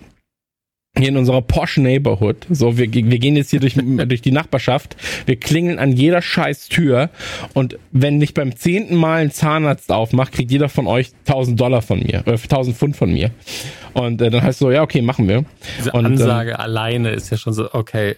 hier 0.99 1.09
in 1.09 1.17
unserer 1.17 1.41
Posh 1.41 1.77
Neighborhood. 1.77 2.47
So, 2.51 2.77
wir, 2.77 2.93
wir 2.93 3.19
gehen 3.19 3.37
jetzt 3.37 3.51
hier 3.51 3.61
durch, 3.61 3.75
durch 3.79 4.23
die 4.23 4.33
Nachbarschaft. 4.33 4.97
Wir 5.27 5.37
klingeln 5.37 5.79
an 5.79 5.93
jeder 5.93 6.21
scheiß 6.21 6.69
Tür. 6.69 7.11
Und 7.55 7.79
wenn 7.93 8.19
nicht 8.19 8.35
beim 8.35 8.57
zehnten 8.57 8.97
Mal 8.97 9.23
ein 9.23 9.31
Zahnarzt 9.31 9.93
aufmacht, 9.93 10.33
kriegt 10.33 10.51
jeder 10.51 10.69
von 10.69 10.87
euch 10.87 11.13
1000 11.27 11.61
Dollar 11.61 11.83
von 11.83 12.01
mir, 12.01 12.27
äh, 12.27 12.33
1000 12.33 12.77
Pfund 12.77 12.97
von 12.97 13.13
mir. 13.13 13.31
Und 13.95 14.21
äh, 14.21 14.31
dann 14.31 14.43
heißt 14.43 14.59
so, 14.59 14.71
ja, 14.71 14.83
okay, 14.83 15.03
machen 15.03 15.29
wir. 15.29 15.45
Diese 15.79 15.93
und, 15.93 16.07
Ansage 16.07 16.51
ähm, 16.51 16.57
alleine 16.57 17.11
ist 17.11 17.31
ja 17.31 17.37
schon 17.37 17.53
so, 17.53 17.73
okay. 17.73 18.17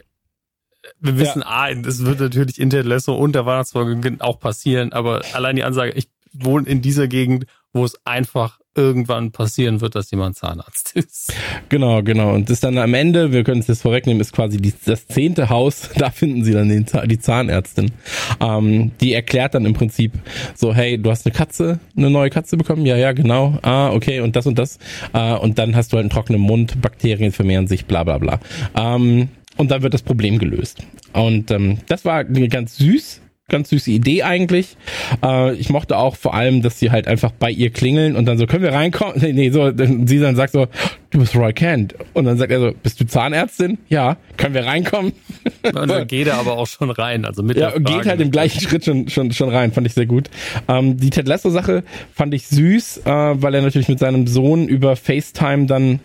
Wir 0.99 1.19
wissen, 1.19 1.41
ja. 1.41 1.47
ah, 1.49 1.71
es 1.71 2.05
wird 2.05 2.21
natürlich 2.21 2.59
in 2.59 2.71
Ted 2.71 2.87
Lasso 2.87 3.15
und 3.15 3.35
der 3.35 3.47
Weihnachtsfolge 3.47 4.17
auch 4.19 4.41
passieren, 4.41 4.93
aber 4.93 5.23
allein 5.33 5.55
die 5.55 5.63
Ansage, 5.63 5.93
ich 5.93 6.09
wohne 6.33 6.69
in 6.69 6.83
dieser 6.83 7.07
Gegend, 7.07 7.47
wo 7.73 7.85
es 7.85 8.05
einfach 8.05 8.59
irgendwann 8.75 9.33
passieren 9.33 9.81
wird, 9.81 9.95
dass 9.95 10.11
jemand 10.11 10.37
Zahnarzt 10.37 10.93
ist. 10.97 11.33
Genau, 11.69 12.03
genau. 12.03 12.33
Und 12.35 12.51
das 12.51 12.61
dann 12.61 12.79
am 12.79 12.95
Ende, 12.95 13.33
wir 13.33 13.45
können 13.45 13.61
es 13.61 13.67
jetzt 13.67 13.83
vorwegnehmen, 13.83 14.21
ist 14.21 14.33
quasi 14.33 14.59
die, 14.59 14.73
das 14.85 15.07
zehnte 15.07 15.51
Haus, 15.51 15.91
da 15.97 16.11
finden 16.11 16.45
sie 16.45 16.53
dann 16.53 16.69
den, 16.69 16.87
die 17.07 17.19
Zahnärztin. 17.19 17.93
Ähm, 18.41 18.93
die 19.01 19.13
erklärt 19.13 19.55
dann 19.55 19.67
im 19.67 19.75
Prinzip 19.75 20.13
so, 20.55 20.75
hey, 20.75 20.99
du 20.99 21.11
hast 21.11 21.27
eine 21.27 21.35
Katze, 21.35 21.81
eine 21.97 22.11
neue 22.11 22.31
Katze 22.31 22.57
bekommen? 22.57 22.87
Ja, 22.87 22.97
ja, 22.97 23.13
genau. 23.13 23.59
Ah, 23.63 23.91
okay, 23.93 24.21
und 24.21 24.37
das 24.37 24.47
und 24.47 24.59
das. 24.59 24.79
Äh, 25.13 25.35
und 25.35 25.59
dann 25.59 25.77
hast 25.77 25.93
du 25.93 25.97
halt 25.97 26.05
einen 26.05 26.11
trockenen 26.11 26.41
Mund, 26.41 26.81
Bakterien 26.81 27.33
vermehren 27.33 27.67
sich, 27.67 27.87
bla 27.87 28.05
bla 28.05 28.19
bla. 28.19 28.41
Ähm, 28.77 29.29
und 29.57 29.71
dann 29.71 29.83
wird 29.83 29.93
das 29.93 30.03
Problem 30.03 30.39
gelöst. 30.39 30.79
Und 31.13 31.51
ähm, 31.51 31.79
das 31.87 32.05
war 32.05 32.25
ganz 32.25 32.77
süß 32.77 33.21
ganz 33.53 33.69
süße 33.69 33.93
Idee 33.93 34.25
eigentlich. 34.25 34.77
Äh, 35.23 35.55
ich 35.55 35.71
mochte 35.71 35.97
auch 35.97 36.17
vor 36.17 36.35
allem, 36.35 36.63
dass 36.63 36.81
sie 36.81 36.91
halt 36.91 37.07
einfach 37.07 37.31
bei 37.31 37.51
ihr 37.51 37.71
klingeln 37.71 38.17
und 38.17 38.27
dann 38.27 38.39
so, 38.39 38.47
können 38.47 38.65
wir 38.65 38.73
reinkommen? 38.73 39.13
Nee, 39.23 39.33
nee, 39.33 39.51
so, 39.51 39.71
sie 39.77 40.19
dann 40.19 40.35
sagt 40.35 40.53
so, 40.53 40.67
du 41.11 41.21
bist 41.21 41.37
Roy 41.37 41.53
Kent. 41.53 41.95
Und 42.13 42.25
dann 42.25 42.39
sagt 42.39 42.51
er 42.51 42.59
so, 42.59 42.73
bist 42.83 43.01
du 43.01 43.07
Zahnärztin? 43.07 43.79
Ja, 43.89 44.17
können 44.37 44.55
wir 44.55 44.65
reinkommen? 44.65 45.13
Und 45.63 45.89
dann 45.89 46.07
geht 46.09 46.27
er 46.27 46.39
aber 46.39 46.59
auch 46.59 46.67
schon 46.67 46.91
rein, 46.91 47.25
also 47.25 47.43
mit 47.43 47.57
Ja, 47.57 47.75
und 47.75 47.85
geht 47.85 48.07
halt 48.07 48.21
im 48.21 48.31
gleichen 48.31 48.61
Schritt 48.61 48.85
schon, 48.85 49.09
schon, 49.09 49.33
schon 49.33 49.51
rein, 49.51 49.73
fand 49.73 49.87
ich 49.87 49.95
sehr 49.95 50.07
gut. 50.07 50.29
Ähm, 50.69 50.97
die 50.97 51.11
Ted 51.11 51.29
Lasso 51.29 51.51
Sache 51.51 51.85
fand 52.13 52.35
ich 52.35 52.47
süß, 52.49 53.03
äh, 53.05 53.11
weil 53.11 53.55
er 53.55 53.63
natürlich 53.63 53.89
mit 53.89 53.99
seinem 53.99 54.27
Sohn 54.27 54.67
über 54.67 54.97
FaceTime 54.97 55.67
dann 55.67 56.01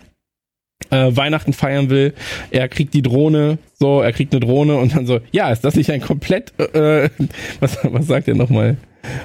äh, 0.90 1.16
Weihnachten 1.16 1.52
feiern 1.52 1.90
will. 1.90 2.14
Er 2.50 2.68
kriegt 2.68 2.94
die 2.94 3.02
Drohne, 3.02 3.58
so, 3.74 4.00
er 4.00 4.12
kriegt 4.12 4.32
eine 4.32 4.40
Drohne 4.40 4.76
und 4.76 4.94
dann 4.94 5.06
so, 5.06 5.20
ja, 5.32 5.50
ist 5.50 5.64
das 5.64 5.74
nicht 5.74 5.90
ein 5.90 6.00
komplett, 6.00 6.58
äh, 6.58 7.10
was, 7.60 7.78
was 7.82 8.06
sagt 8.06 8.28
er 8.28 8.34
nochmal? 8.34 8.76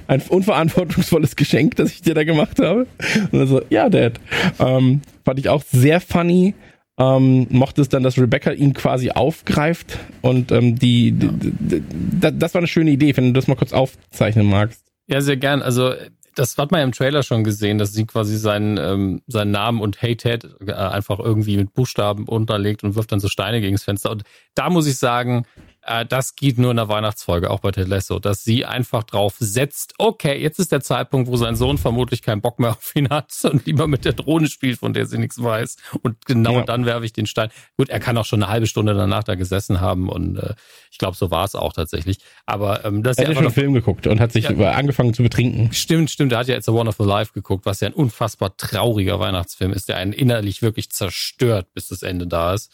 Ein 0.08 0.22
unverantwortungsvolles 0.22 1.36
Geschenk, 1.36 1.76
das 1.76 1.92
ich 1.92 2.02
dir 2.02 2.14
da 2.14 2.24
gemacht 2.24 2.60
habe. 2.60 2.88
Und 3.32 3.40
dann 3.40 3.48
so, 3.48 3.62
ja, 3.70 3.90
Dad. 3.90 4.20
Ähm, 4.60 5.02
fand 5.26 5.40
ich 5.40 5.50
auch 5.50 5.64
sehr 5.64 6.00
funny. 6.00 6.54
Ähm, 6.98 7.48
mochte 7.50 7.82
es 7.82 7.90
dann, 7.90 8.04
dass 8.04 8.20
Rebecca 8.20 8.52
ihn 8.52 8.74
quasi 8.74 9.10
aufgreift 9.10 9.98
und 10.22 10.52
ähm, 10.52 10.78
die, 10.78 11.12
die, 11.12 11.82
das 12.20 12.54
war 12.54 12.60
eine 12.60 12.68
schöne 12.68 12.92
Idee, 12.92 13.18
wenn 13.18 13.26
du 13.26 13.34
das 13.34 13.48
mal 13.48 13.56
kurz 13.56 13.74
aufzeichnen 13.74 14.46
magst. 14.46 14.86
Ja, 15.08 15.20
sehr 15.20 15.38
gern. 15.38 15.64
Also 15.64 15.94
das 16.36 16.58
hat 16.58 16.72
man 16.72 16.80
ja 16.80 16.84
im 16.84 16.92
Trailer 16.92 17.24
schon 17.24 17.44
gesehen, 17.44 17.78
dass 17.78 17.94
sie 17.94 18.06
quasi 18.06 18.38
seinen, 18.38 18.78
ähm, 18.78 19.22
seinen 19.28 19.52
Namen 19.52 19.82
und 19.82 20.02
Hey 20.02 20.16
Ted 20.16 20.48
äh, 20.66 20.72
einfach 20.72 21.20
irgendwie 21.20 21.58
mit 21.58 21.74
Buchstaben 21.74 22.28
unterlegt 22.28 22.84
und 22.84 22.96
wirft 22.96 23.12
dann 23.12 23.20
so 23.20 23.28
Steine 23.28 23.62
gegen 23.62 23.76
das 23.76 23.84
Fenster. 23.84 24.12
Und 24.12 24.24
da 24.56 24.70
muss 24.70 24.88
ich 24.88 24.98
sagen, 24.98 25.46
äh, 25.86 26.06
das 26.06 26.36
geht 26.36 26.58
nur 26.58 26.72
in 26.72 26.78
der 26.78 26.88
Weihnachtsfolge, 26.88 27.50
auch 27.50 27.60
bei 27.60 27.72
Ted 27.72 27.88
Lasso, 27.88 28.20
dass 28.20 28.44
sie 28.44 28.66
einfach 28.66 29.04
drauf 29.04 29.36
setzt, 29.40 29.94
okay, 29.98 30.42
jetzt 30.42 30.60
ist 30.60 30.72
der 30.72 30.82
Zeitpunkt, 30.82 31.30
wo 31.30 31.36
sein 31.36 31.56
Sohn 31.56 31.78
vermutlich 31.78 32.22
keinen 32.22 32.42
Bock 32.42 32.60
mehr 32.60 32.72
auf 32.78 32.96
ihn 32.96 33.10
hat 33.10 33.32
und 33.44 33.66
lieber 33.66 33.88
mit 33.88 34.06
der 34.06 34.14
Drohne 34.14 34.48
spielt, 34.48 34.80
von 34.80 34.94
der 34.94 35.06
sie 35.06 35.18
nichts 35.18 35.42
weiß. 35.42 35.78
Und 36.02 36.26
genau 36.26 36.54
ja. 36.54 36.64
dann 36.64 36.86
werfe 36.86 37.06
ich 37.06 37.14
den 37.14 37.26
Stein. 37.26 37.50
Gut, 37.78 37.90
er 37.90 38.00
kann 38.00 38.18
auch 38.18 38.26
schon 38.26 38.42
eine 38.44 38.52
halbe 38.52 38.68
Stunde 38.68 38.94
danach 38.94 39.24
da 39.24 39.36
gesessen 39.36 39.82
haben 39.82 40.10
und 40.10 40.38
äh, 40.38 40.54
ich 40.92 40.98
glaube, 40.98 41.18
so 41.18 41.32
war 41.32 41.46
es 41.46 41.56
auch 41.56 41.74
tatsächlich. 41.74 42.18
Aber 42.46 42.86
ähm, 42.86 43.04
das 43.04 43.18
er 43.18 43.24
hat 43.24 43.30
ja 43.30 43.36
schon 43.36 43.46
einen 43.46 43.54
Film 43.54 43.74
geguckt 43.74 44.08
und 44.08 44.20
hat 44.20 44.32
sich 44.32 44.50
ja, 44.50 44.72
angefangen 44.72 45.14
zu 45.14 45.24
betrinken. 45.24 45.74
Stimmt, 45.74 46.12
stimmt. 46.12 46.32
Er 46.32 46.40
hat 46.40 46.48
ja 46.48 46.56
It's 46.56 46.70
a 46.70 46.74
Wonderful 46.74 47.08
Life 47.08 47.34
geguckt, 47.34 47.66
was 47.66 47.80
ja 47.82 47.88
ein 47.88 47.94
unfassbar 47.94 48.56
trauriger 48.58 49.20
Weihnachtsfilm 49.20 49.74
ist, 49.74 49.90
der 49.90 49.98
einen 49.98 50.14
innerlich 50.14 50.62
wirklich 50.62 50.92
zerstört, 50.92 51.74
bis 51.74 51.88
das 51.88 52.04
Ende 52.04 52.28
da 52.28 52.54
ist. 52.54 52.72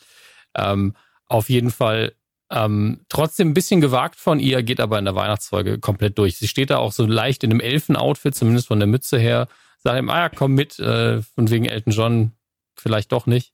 Ähm, 0.56 0.96
auf 1.28 1.50
jeden 1.50 1.70
Fall 1.72 2.14
ähm, 2.52 3.02
trotzdem 3.10 3.50
ein 3.50 3.54
bisschen 3.54 3.82
gewagt 3.82 4.16
von 4.16 4.40
ihr, 4.40 4.64
geht 4.64 4.80
aber 4.80 4.98
in 4.98 5.06
der 5.06 5.16
Weihnachtsfolge 5.16 5.80
komplett 5.80 6.18
durch. 6.18 6.38
Sie 6.38 6.48
steht 6.48 6.70
da 6.70 6.78
auch 6.78 6.92
so 6.92 7.06
leicht 7.06 7.44
in 7.44 7.52
einem 7.52 7.60
Elfen-Outfit, 7.60 8.36
zumindest 8.36 8.68
von 8.68 8.80
der 8.80 8.88
Mütze 8.88 9.20
her. 9.20 9.48
Sagt 9.78 10.00
ihm, 10.00 10.10
ah 10.10 10.20
ja, 10.20 10.30
komm 10.30 10.56
mit, 10.56 10.80
äh, 10.80 11.22
von 11.22 11.50
wegen 11.50 11.66
Elton 11.66 11.94
John, 11.94 12.32
vielleicht 12.76 13.12
doch 13.12 13.28
nicht. 13.28 13.54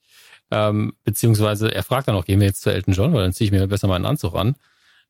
Ähm, 0.51 0.93
beziehungsweise 1.03 1.73
er 1.73 1.83
fragt 1.83 2.07
dann 2.07 2.15
auch, 2.15 2.25
gehen 2.25 2.39
wir 2.39 2.47
jetzt 2.47 2.61
zu 2.61 2.71
Elton 2.71 2.93
John, 2.93 3.13
weil 3.13 3.23
dann 3.23 3.33
ziehe 3.33 3.47
ich 3.47 3.51
mir 3.51 3.67
besser 3.67 3.87
meinen 3.87 4.05
Anzug 4.05 4.35
an. 4.35 4.55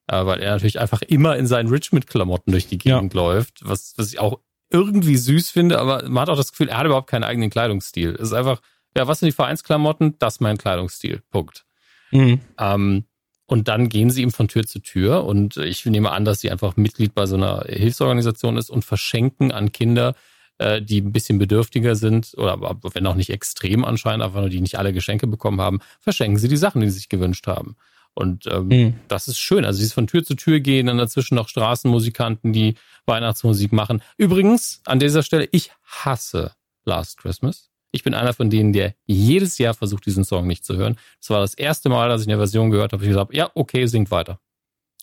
Äh, 0.07 0.25
weil 0.25 0.41
er 0.41 0.51
natürlich 0.51 0.79
einfach 0.79 1.01
immer 1.01 1.35
in 1.35 1.47
seinen 1.47 1.69
Richmond-Klamotten 1.69 2.51
durch 2.51 2.67
die 2.67 2.77
Gegend 2.77 3.13
ja. 3.13 3.19
läuft, 3.19 3.59
was, 3.63 3.93
was 3.97 4.07
ich 4.07 4.19
auch 4.19 4.39
irgendwie 4.69 5.17
süß 5.17 5.49
finde, 5.51 5.79
aber 5.79 6.07
man 6.09 6.21
hat 6.21 6.29
auch 6.29 6.37
das 6.37 6.51
Gefühl, 6.51 6.69
er 6.69 6.77
hat 6.77 6.85
überhaupt 6.85 7.09
keinen 7.09 7.23
eigenen 7.23 7.49
Kleidungsstil. 7.49 8.15
Es 8.15 8.29
ist 8.29 8.33
einfach, 8.33 8.61
ja, 8.95 9.07
was 9.07 9.19
sind 9.19 9.27
die 9.27 9.35
Vereinsklamotten? 9.35 10.17
Das 10.19 10.35
ist 10.35 10.41
mein 10.41 10.57
Kleidungsstil. 10.57 11.21
Punkt. 11.29 11.65
Mhm. 12.11 12.41
Ähm, 12.59 13.05
und 13.47 13.67
dann 13.67 13.89
gehen 13.89 14.09
sie 14.09 14.21
ihm 14.21 14.31
von 14.31 14.47
Tür 14.47 14.65
zu 14.65 14.79
Tür 14.79 15.23
und 15.25 15.57
ich 15.57 15.85
nehme 15.85 16.11
an, 16.11 16.25
dass 16.25 16.41
sie 16.41 16.51
einfach 16.51 16.77
Mitglied 16.77 17.13
bei 17.13 17.25
so 17.25 17.35
einer 17.35 17.63
Hilfsorganisation 17.67 18.57
ist 18.57 18.69
und 18.69 18.85
verschenken 18.85 19.51
an 19.51 19.71
Kinder 19.71 20.15
äh, 20.57 20.81
die 20.81 21.01
ein 21.01 21.11
bisschen 21.11 21.37
bedürftiger 21.37 21.95
sind, 21.95 22.33
oder 22.37 22.57
wenn 22.93 23.07
auch 23.07 23.15
nicht 23.15 23.29
extrem 23.29 23.83
anscheinend, 23.83 24.23
einfach 24.23 24.39
nur 24.39 24.49
die 24.49 24.61
nicht 24.61 24.77
alle 24.77 24.93
Geschenke 24.93 25.27
bekommen 25.27 25.59
haben, 25.59 25.79
verschenken 25.99 26.39
sie 26.39 26.47
die 26.47 26.57
Sachen, 26.57 26.81
die 26.81 26.87
sie 26.87 26.97
sich 26.97 27.09
gewünscht 27.09 27.47
haben. 27.47 27.75
Und 28.13 28.47
ähm, 28.47 28.67
mhm. 28.67 28.93
das 29.09 29.27
ist 29.27 29.37
schön. 29.37 29.65
Also 29.65 29.79
dieses 29.79 29.93
von 29.93 30.07
Tür 30.07 30.23
zu 30.23 30.35
Tür 30.35 30.61
gehen, 30.61 30.87
dann 30.87 30.97
dazwischen 30.97 31.35
noch 31.35 31.49
Straßenmusikanten, 31.49 32.53
die 32.53 32.75
Weihnachtsmusik 33.05 33.73
machen. 33.73 34.01
Übrigens, 34.17 34.81
an 34.85 34.99
dieser 34.99 35.21
Stelle, 35.21 35.49
ich 35.51 35.71
hasse 35.83 36.53
Last 36.85 37.17
Christmas. 37.17 37.69
Ich 37.91 38.03
bin 38.03 38.13
einer 38.13 38.33
von 38.33 38.49
denen, 38.49 38.73
der 38.73 38.95
jedes 39.05 39.57
Jahr 39.57 39.73
versucht, 39.73 40.05
diesen 40.05 40.23
Song 40.23 40.47
nicht 40.47 40.65
zu 40.65 40.75
hören. 40.75 40.97
Das 41.19 41.29
war 41.29 41.39
das 41.39 41.53
erste 41.53 41.89
Mal, 41.89 42.09
dass 42.09 42.21
ich 42.21 42.27
eine 42.27 42.37
Version 42.37 42.71
gehört 42.71 42.93
habe. 42.93 43.03
Ich 43.03 43.09
gesagt, 43.09 43.33
ja, 43.33 43.49
okay, 43.55 43.85
singt 43.85 44.11
weiter. 44.11 44.39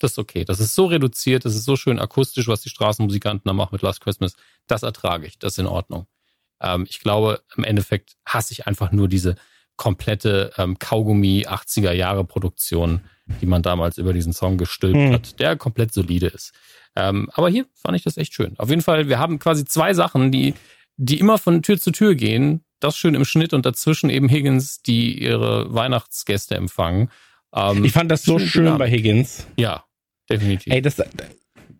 Das 0.01 0.12
ist 0.12 0.19
okay. 0.19 0.45
Das 0.45 0.61
ist 0.61 0.75
so 0.75 0.87
reduziert, 0.87 1.45
das 1.45 1.55
ist 1.55 1.65
so 1.65 1.77
schön 1.77 1.99
akustisch, 1.99 2.49
was 2.49 2.61
die 2.61 2.69
Straßenmusikanten 2.69 3.49
da 3.49 3.53
machen 3.53 3.71
mit 3.73 3.83
Last 3.83 4.01
Christmas. 4.01 4.35
Das 4.67 4.83
ertrage 4.83 5.27
ich, 5.27 5.39
das 5.39 5.53
ist 5.53 5.59
in 5.59 5.67
Ordnung. 5.67 6.07
Ähm, 6.61 6.87
ich 6.89 7.01
glaube, 7.01 7.43
im 7.57 7.65
Endeffekt 7.65 8.17
hasse 8.27 8.53
ich 8.53 8.67
einfach 8.67 8.93
nur 8.93 9.09
diese 9.09 9.37
komplette 9.77 10.53
ähm, 10.59 10.79
Kaugummi 10.79 11.47
80er 11.47 11.93
Jahre 11.93 12.25
Produktion, 12.25 13.01
die 13.41 13.47
man 13.47 13.62
damals 13.62 13.99
über 13.99 14.12
diesen 14.12 14.33
Song 14.33 14.59
gestülpt 14.59 14.97
mhm. 14.97 15.12
hat, 15.12 15.41
der 15.41 15.57
komplett 15.57 15.93
solide 15.93 16.27
ist. 16.27 16.53
Ähm, 16.95 17.31
aber 17.35 17.49
hier 17.49 17.67
fand 17.75 17.97
ich 17.97 18.03
das 18.03 18.17
echt 18.17 18.35
schön. 18.35 18.59
Auf 18.59 18.69
jeden 18.69 18.83
Fall, 18.83 19.09
wir 19.09 19.19
haben 19.19 19.39
quasi 19.39 19.65
zwei 19.65 19.95
Sachen, 19.95 20.31
die, 20.31 20.55
die 20.97 21.19
immer 21.19 21.39
von 21.39 21.62
Tür 21.62 21.79
zu 21.79 21.91
Tür 21.91 22.15
gehen. 22.15 22.65
Das 22.83 22.97
schön 22.97 23.15
im 23.15 23.25
Schnitt 23.25 23.53
und 23.53 23.65
dazwischen 23.65 24.11
eben 24.11 24.29
Higgins, 24.29 24.83
die 24.83 25.23
ihre 25.23 25.73
Weihnachtsgäste 25.73 26.57
empfangen. 26.57 27.11
Ähm, 27.55 27.85
ich 27.85 27.93
fand 27.93 28.11
das 28.11 28.25
so 28.25 28.39
schön 28.39 28.77
bei 28.77 28.91
Higgins. 28.91 29.47
Ja, 29.57 29.85
definitiv. 30.29 30.73
Ey, 30.73 30.83
das, 30.83 30.97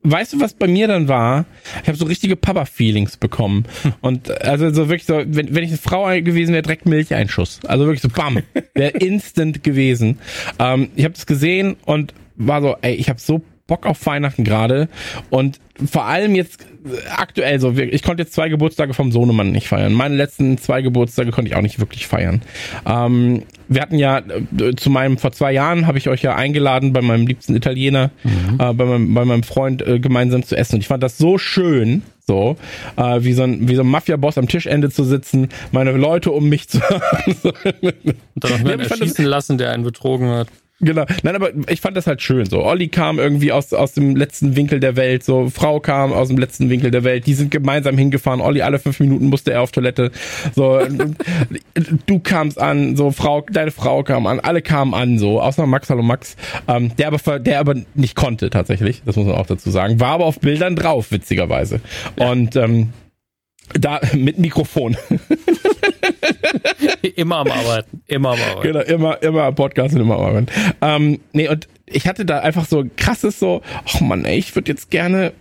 weißt 0.05 0.35
du, 0.35 0.41
was 0.41 0.55
bei 0.55 0.69
mir 0.69 0.87
dann 0.89 1.09
war? 1.09 1.45
Ich 1.83 1.89
habe 1.89 1.99
so 1.99 2.05
richtige 2.05 2.37
Papa-Feelings 2.37 3.17
bekommen. 3.17 3.65
Und 4.01 4.31
also 4.43 4.71
so 4.73 4.89
wirklich 4.89 5.07
so, 5.07 5.23
wenn, 5.27 5.55
wenn 5.55 5.65
ich 5.65 5.71
eine 5.71 5.79
Frau 5.79 6.07
gewesen 6.21 6.53
wäre, 6.53 6.63
direkt 6.63 6.87
Milcheinschuss. 6.87 7.61
Also 7.67 7.85
wirklich 7.87 8.03
so 8.03 8.09
bam, 8.09 8.39
wäre 8.75 8.93
instant 8.93 9.65
gewesen. 9.65 10.19
Ähm, 10.61 10.91
ich 10.95 11.05
habe 11.05 11.15
das 11.15 11.27
gesehen 11.27 11.77
und 11.85 12.15
war 12.37 12.63
so, 12.63 12.77
ey, 12.83 12.95
ich 12.95 13.09
habe 13.09 13.21
so 13.21 13.43
Bock 13.73 13.87
auf 13.87 14.05
Weihnachten 14.05 14.45
gerade 14.45 14.91
und 15.31 15.59
vor 15.91 16.05
allem 16.05 16.35
jetzt 16.35 16.67
aktuell 17.17 17.59
so, 17.59 17.73
ich 17.75 18.03
konnte 18.03 18.23
jetzt 18.23 18.35
zwei 18.35 18.51
Geburtstage 18.51 18.93
vom 18.93 19.13
Sohnemann 19.13 19.51
nicht 19.51 19.67
feiern. 19.67 19.95
Meine 19.95 20.15
letzten 20.15 20.59
zwei 20.59 20.83
Geburtstage 20.83 21.31
konnte 21.31 21.51
ich 21.51 21.57
auch 21.57 21.63
nicht 21.63 21.79
wirklich 21.79 22.07
feiern. 22.07 22.43
Ähm, 22.85 23.45
wir 23.69 23.81
hatten 23.81 23.97
ja 23.99 24.19
äh, 24.19 24.75
zu 24.77 24.91
meinem, 24.91 25.17
vor 25.17 25.33
zwei 25.33 25.53
Jahren 25.53 25.87
habe 25.87 25.97
ich 25.97 26.11
euch 26.11 26.21
ja 26.21 26.35
eingeladen, 26.35 26.93
bei 26.93 27.01
meinem 27.01 27.27
liebsten 27.27 27.57
Italiener, 27.57 28.11
mhm. 28.25 28.59
äh, 28.61 28.75
bei, 28.75 28.85
meinem, 28.85 29.15
bei 29.15 29.25
meinem 29.25 29.43
Freund 29.43 29.81
äh, 29.81 29.99
gemeinsam 30.01 30.43
zu 30.43 30.55
essen. 30.55 30.75
Und 30.75 30.81
ich 30.83 30.89
fand 30.89 31.03
das 31.03 31.17
so 31.17 31.39
schön, 31.39 32.03
so, 32.27 32.59
äh, 32.97 33.21
wie 33.23 33.33
so 33.33 33.45
ein, 33.45 33.71
wie 33.71 33.75
so 33.75 33.81
ein 33.81 33.89
Mafia-Boss 33.89 34.37
am 34.37 34.49
Tischende 34.49 34.91
zu 34.91 35.05
sitzen, 35.05 35.49
meine 35.71 35.93
Leute 35.93 36.31
um 36.31 36.51
mich 36.51 36.69
zu 36.69 36.83
haben. 36.83 37.37
Und 37.43 38.15
dann 38.35 38.51
noch 38.51 38.71
einen 38.71 38.81
erschießen 38.81 39.25
lassen, 39.25 39.57
der 39.57 39.71
einen 39.71 39.85
betrogen 39.85 40.29
hat. 40.29 40.49
Genau. 40.83 41.05
Nein, 41.23 41.37
aber 41.37 41.51
ich 41.69 41.81
fand 41.81 41.97
das 41.97 42.09
halt 42.09 42.23
schön. 42.23 42.47
So, 42.47 42.65
Olli 42.65 42.89
kam 42.89 43.21
irgendwie 43.21 43.53
aus, 43.53 43.73
aus 43.73 43.93
dem 43.93 44.17
letzten 44.17 44.57
Winkel 44.57 44.81
der 44.81 44.97
Welt, 44.97 45.23
so, 45.23 45.49
Frau 45.49 45.79
kam 45.79 46.13
aus 46.13 46.27
dem 46.27 46.39
letzten 46.39 46.71
Winkel 46.71 46.91
der 46.91 47.05
Welt, 47.05 47.27
die 47.27 47.35
sind 47.35 47.53
gemeinsam 47.53 47.97
hingefahren. 47.97 48.41
Olli, 48.41 48.63
alle 48.63 48.81
fünf 48.81 48.99
Minuten 48.99 49.27
musste 49.27 49.53
er 49.53 49.63
auf 49.63 49.71
Toilette. 49.71 50.11
So, 50.55 50.81
du 52.07 52.19
kamst 52.19 52.61
an, 52.61 52.97
so, 52.97 53.13
Frau, 53.13 53.45
deine 53.49 53.71
Frau 53.71 54.03
kam 54.03 54.27
an, 54.27 54.41
alle 54.41 54.61
kamen 54.61 54.93
an, 54.93 55.19
so, 55.19 55.41
außer 55.41 55.67
Max, 55.67 55.89
hallo 55.89 56.03
Max, 56.03 56.37
ähm, 56.67 56.91
der 56.97 57.07
aber, 57.09 57.39
der 57.39 57.61
aber 57.61 57.77
nicht 57.95 58.17
konnte, 58.17 58.51
tatsächlich. 58.51 59.03
Das 59.05 59.15
muss 59.15 59.27
man 59.27 59.37
auch 59.37 59.47
dazu 59.47 59.71
sagen. 59.71 60.01
War 60.01 60.15
aber 60.15 60.25
auf 60.25 60.41
Bildern 60.41 60.75
drauf, 60.75 61.13
witzigerweise. 61.13 61.81
Ja. 62.19 62.33
Und, 62.33 62.57
ähm, 62.57 62.89
da 63.79 64.01
mit 64.15 64.39
Mikrofon. 64.39 64.97
immer 67.17 67.37
am 67.39 67.49
Arbeiten. 67.49 68.03
Immer 68.07 68.31
am 68.31 68.41
Arbeiten. 68.41 68.63
Genau, 68.63 68.81
immer, 68.81 69.23
immer 69.23 69.43
am 69.45 69.55
Podcast 69.55 69.95
und 69.95 70.01
immer 70.01 70.17
am 70.17 70.23
Arbeiten. 70.23 70.47
Ähm, 70.81 71.21
nee, 71.33 71.49
und 71.49 71.69
ich 71.87 72.07
hatte 72.07 72.25
da 72.25 72.41
einfach 72.41 72.67
so 72.67 72.85
krasses 72.97 73.39
so, 73.39 73.63
ach 73.87 74.01
man, 74.01 74.25
ey, 74.25 74.39
ich 74.39 74.55
würde 74.55 74.71
jetzt 74.71 74.91
gerne 74.91 75.33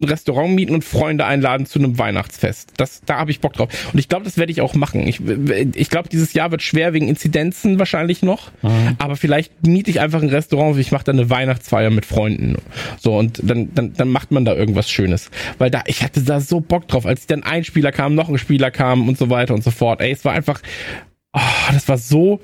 ein 0.00 0.08
Restaurant 0.08 0.54
mieten 0.54 0.74
und 0.74 0.84
Freunde 0.84 1.24
einladen 1.24 1.66
zu 1.66 1.80
einem 1.80 1.98
Weihnachtsfest. 1.98 2.74
Das, 2.76 3.00
da 3.04 3.18
habe 3.18 3.32
ich 3.32 3.40
Bock 3.40 3.54
drauf. 3.54 3.68
Und 3.92 3.98
ich 3.98 4.08
glaube, 4.08 4.24
das 4.24 4.36
werde 4.36 4.52
ich 4.52 4.60
auch 4.60 4.74
machen. 4.74 5.06
Ich, 5.08 5.20
ich 5.20 5.90
glaube, 5.90 6.08
dieses 6.08 6.34
Jahr 6.34 6.52
wird 6.52 6.62
schwer 6.62 6.92
wegen 6.92 7.08
Inzidenzen 7.08 7.80
wahrscheinlich 7.80 8.22
noch. 8.22 8.52
Mhm. 8.62 8.94
Aber 8.98 9.16
vielleicht 9.16 9.66
miete 9.66 9.90
ich 9.90 10.00
einfach 10.00 10.22
ein 10.22 10.28
Restaurant 10.28 10.74
und 10.74 10.80
ich 10.80 10.92
mache 10.92 11.04
dann 11.04 11.18
eine 11.18 11.30
Weihnachtsfeier 11.30 11.90
mit 11.90 12.06
Freunden. 12.06 12.56
So, 13.00 13.16
und 13.16 13.40
dann, 13.42 13.74
dann, 13.74 13.92
dann 13.94 14.08
macht 14.08 14.30
man 14.30 14.44
da 14.44 14.54
irgendwas 14.54 14.88
Schönes. 14.88 15.30
Weil 15.58 15.70
da, 15.70 15.82
ich 15.86 16.04
hatte 16.04 16.22
da 16.22 16.38
so 16.40 16.60
Bock 16.60 16.86
drauf, 16.86 17.04
als 17.04 17.26
dann 17.26 17.42
ein 17.42 17.64
Spieler 17.64 17.90
kam, 17.90 18.14
noch 18.14 18.28
ein 18.28 18.38
Spieler 18.38 18.70
kam 18.70 19.08
und 19.08 19.18
so 19.18 19.30
weiter 19.30 19.52
und 19.54 19.64
so 19.64 19.72
fort. 19.72 20.00
Ey, 20.00 20.12
es 20.12 20.24
war 20.24 20.32
einfach, 20.32 20.60
oh, 21.32 21.72
das 21.72 21.88
war 21.88 21.98
so 21.98 22.40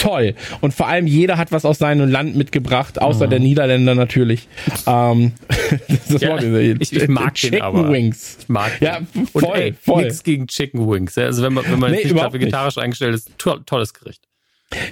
toll. 0.00 0.34
Und 0.60 0.74
vor 0.74 0.88
allem 0.88 1.06
jeder 1.06 1.38
hat 1.38 1.52
was 1.52 1.64
aus 1.64 1.78
seinem 1.78 2.10
Land 2.10 2.36
mitgebracht, 2.36 3.00
außer 3.00 3.26
mhm. 3.26 3.30
der 3.30 3.40
Niederländer 3.40 3.94
natürlich. 3.94 4.48
ähm, 4.86 5.32
das 6.08 6.20
ja, 6.20 6.38
ich, 6.38 6.92
ich 6.92 7.08
mag 7.08 7.34
Chicken 7.34 7.56
den 7.56 7.62
aber. 7.62 7.90
Wings. 7.90 8.38
Ich 8.40 8.48
mag 8.48 8.78
den. 8.78 8.86
Ja, 8.86 9.00
voll, 9.32 9.44
Und 9.44 9.54
ey, 9.54 9.72
voll. 9.72 10.04
nichts 10.04 10.22
gegen 10.22 10.46
Chicken 10.46 10.88
Wings. 10.88 11.16
Also 11.18 11.42
wenn 11.42 11.52
man, 11.52 11.64
wenn 11.70 11.78
man 11.78 11.90
nee, 11.92 12.04
nicht 12.04 12.14
vegetarisch 12.14 12.76
nicht. 12.76 12.84
eingestellt 12.84 13.14
ist, 13.14 13.38
to 13.38 13.58
tolles 13.58 13.94
Gericht. 13.94 14.22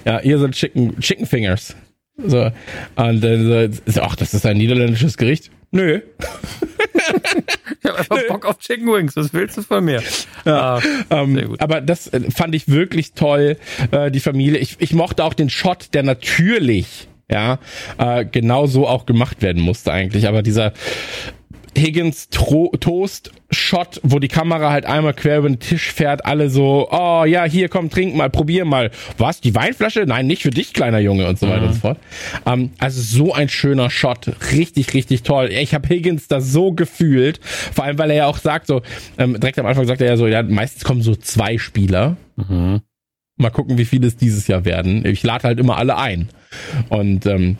Ja, 0.05 0.19
hier 0.19 0.39
sind 0.39 0.53
Chicken, 0.55 0.99
Chicken 0.99 1.25
Fingers. 1.25 1.75
So. 2.17 2.51
Und 2.95 3.23
äh, 3.23 3.69
so, 3.85 4.01
ach, 4.01 4.15
das 4.15 4.33
ist 4.33 4.45
ein 4.45 4.57
niederländisches 4.57 5.17
Gericht. 5.17 5.51
Nö. 5.71 6.01
Ich 6.93 7.89
habe 7.89 7.99
einfach. 7.99 8.27
Bock 8.27 8.45
auf 8.45 8.59
Chicken 8.59 8.87
Wings. 8.87 9.15
Was 9.15 9.33
willst 9.33 9.57
du 9.57 9.61
von 9.61 9.83
mir? 9.83 10.01
Ja, 10.45 10.77
ah, 10.77 10.81
ähm, 11.09 11.55
aber 11.59 11.81
das 11.81 12.07
äh, 12.07 12.31
fand 12.31 12.55
ich 12.55 12.67
wirklich 12.67 13.13
toll, 13.13 13.57
äh, 13.91 14.11
die 14.11 14.19
Familie. 14.19 14.59
Ich, 14.59 14.77
ich 14.79 14.93
mochte 14.93 15.23
auch 15.23 15.33
den 15.33 15.49
Shot, 15.49 15.93
der 15.93 16.03
natürlich 16.03 17.07
ja, 17.29 17.59
äh, 17.97 18.25
genau 18.25 18.65
so 18.65 18.87
auch 18.87 19.05
gemacht 19.05 19.41
werden 19.41 19.61
musste 19.61 19.91
eigentlich. 19.91 20.27
Aber 20.27 20.41
dieser 20.41 20.73
Higgins 21.79 22.29
Tro 22.29 22.71
Toast 22.79 23.31
Shot, 23.51 23.99
wo 24.03 24.19
die 24.19 24.27
Kamera 24.27 24.69
halt 24.69 24.85
einmal 24.85 25.13
quer 25.13 25.39
über 25.39 25.49
den 25.49 25.59
Tisch 25.59 25.91
fährt, 25.91 26.25
alle 26.25 26.51
so, 26.51 26.87
oh 26.91 27.25
ja, 27.25 27.45
hier 27.45 27.67
komm, 27.67 27.89
trink 27.89 28.15
mal, 28.15 28.29
probier 28.29 28.63
mal. 28.63 28.91
Was, 29.17 29.41
die 29.41 29.55
Weinflasche? 29.55 30.05
Nein, 30.05 30.27
nicht 30.27 30.43
für 30.43 30.51
dich, 30.51 30.73
kleiner 30.73 30.99
Junge 30.99 31.27
und 31.27 31.39
so 31.39 31.47
weiter 31.47 31.61
mhm. 31.61 31.67
und 31.67 31.73
so 31.73 31.79
fort. 31.79 31.99
Ähm, 32.45 32.71
also 32.77 33.01
so 33.01 33.33
ein 33.33 33.49
schöner 33.49 33.89
Shot, 33.89 34.31
richtig, 34.51 34.93
richtig 34.93 35.23
toll. 35.23 35.49
Ich 35.51 35.73
habe 35.73 35.87
Higgins 35.87 36.27
da 36.27 36.41
so 36.41 36.73
gefühlt, 36.73 37.39
vor 37.43 37.85
allem, 37.85 37.97
weil 37.97 38.11
er 38.11 38.17
ja 38.17 38.25
auch 38.27 38.37
sagt 38.37 38.67
so, 38.67 38.83
ähm, 39.17 39.39
direkt 39.39 39.57
am 39.57 39.65
Anfang 39.65 39.87
sagt 39.87 40.01
er 40.01 40.07
ja 40.07 40.17
so, 40.17 40.27
ja, 40.27 40.43
meistens 40.43 40.83
kommen 40.83 41.01
so 41.01 41.15
zwei 41.15 41.57
Spieler. 41.57 42.17
Mhm. 42.35 42.81
Mal 43.37 43.49
gucken, 43.51 43.77
wie 43.77 43.85
viele 43.85 44.05
es 44.05 44.17
dieses 44.17 44.47
Jahr 44.47 44.65
werden. 44.65 45.05
Ich 45.05 45.23
lade 45.23 45.45
halt 45.45 45.59
immer 45.59 45.77
alle 45.77 45.97
ein. 45.97 46.29
Und 46.89 47.25
ähm, 47.25 47.57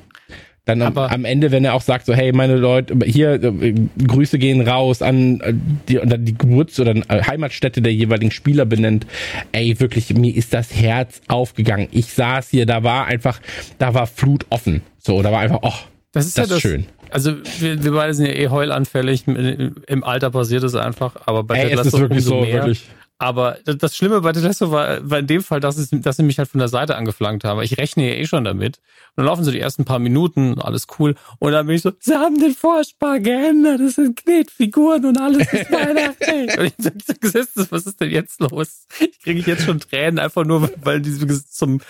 dann 0.69 0.81
am, 0.81 0.97
am, 0.97 1.25
Ende, 1.25 1.51
wenn 1.51 1.65
er 1.65 1.73
auch 1.73 1.81
sagt, 1.81 2.05
so, 2.05 2.13
hey, 2.13 2.31
meine 2.31 2.55
Leute, 2.55 2.95
hier, 3.05 3.41
äh, 3.43 3.73
Grüße 4.05 4.37
gehen 4.37 4.61
raus 4.61 5.01
an 5.01 5.41
äh, 5.41 5.53
die, 5.87 5.99
die 6.19 6.37
Geburts- 6.37 6.79
oder 6.79 6.95
äh, 6.95 7.23
Heimatstätte 7.23 7.81
der 7.81 7.93
jeweiligen 7.93 8.31
Spieler 8.31 8.65
benennt. 8.65 9.05
Ey, 9.51 9.79
wirklich, 9.79 10.13
mir 10.13 10.35
ist 10.35 10.53
das 10.53 10.73
Herz 10.73 11.21
aufgegangen. 11.27 11.87
Ich 11.91 12.13
saß 12.13 12.49
hier, 12.49 12.65
da 12.65 12.83
war 12.83 13.07
einfach, 13.07 13.39
da 13.77 13.93
war 13.93 14.07
Flut 14.07 14.45
offen. 14.49 14.81
So, 14.97 15.21
da 15.21 15.31
war 15.31 15.39
einfach, 15.39 15.59
oh, 15.61 15.73
das 16.11 16.27
ist 16.27 16.37
das 16.37 16.49
ja 16.49 16.55
das, 16.55 16.61
schön. 16.61 16.85
Also 17.11 17.33
wir, 17.59 17.83
wir 17.83 17.91
beide 17.91 18.13
sind 18.13 18.27
ja 18.27 18.33
eh 18.33 18.47
heulanfällig. 18.49 19.27
Im 19.27 20.03
Alter 20.03 20.29
passiert 20.29 20.63
es 20.63 20.75
einfach, 20.75 21.15
aber 21.25 21.43
bei 21.43 21.57
Ey, 21.57 21.69
Ted 21.69 21.77
Lasso 21.77 21.97
umso 21.97 22.19
so, 22.19 22.41
mehr. 22.41 22.53
Wirklich. 22.53 22.85
Aber 23.21 23.57
das 23.65 23.97
Schlimme 23.97 24.21
bei 24.21 24.31
Telesso 24.31 24.71
war, 24.71 24.97
war 25.09 25.19
in 25.19 25.27
dem 25.27 25.43
Fall, 25.43 25.59
dass, 25.59 25.77
es, 25.77 25.89
dass 25.91 26.15
sie 26.15 26.23
mich 26.23 26.39
halt 26.39 26.47
von 26.47 26.59
der 26.59 26.69
Seite 26.69 26.95
angeflankt 26.95 27.43
haben. 27.43 27.61
Ich 27.61 27.77
rechne 27.77 28.07
ja 28.07 28.15
eh 28.15 28.25
schon 28.25 28.45
damit. 28.45 28.77
Und 28.77 29.17
dann 29.17 29.25
laufen 29.25 29.43
so 29.43 29.51
die 29.51 29.59
ersten 29.59 29.83
paar 29.83 29.99
Minuten, 29.99 30.57
alles 30.57 30.87
cool. 30.97 31.15
Und 31.37 31.51
dann 31.51 31.67
bin 31.67 31.75
ich 31.75 31.81
so, 31.81 31.91
sie 31.99 32.15
haben 32.15 32.39
den 32.39 32.53
Vorspar 32.53 33.19
geändert, 33.19 33.81
das 33.81 33.95
sind 33.95 34.15
Knetfiguren 34.15 35.03
und 35.03 35.19
alles 35.19 35.51
ist 35.51 35.69
Weihnachten. 35.71 36.59
und 36.59 36.65
ich 36.65 36.73
so 37.05 37.13
gesessen, 37.19 37.67
was 37.69 37.85
ist 37.85 37.99
denn 37.99 38.09
jetzt 38.09 38.39
los? 38.39 38.87
Ich 39.01 39.19
kriege 39.19 39.41
jetzt 39.51 39.65
schon 39.65 39.81
Tränen, 39.81 40.17
einfach 40.17 40.45
nur, 40.45 40.69
weil 40.81 41.01
die 41.01 41.11
zum, 41.27 41.81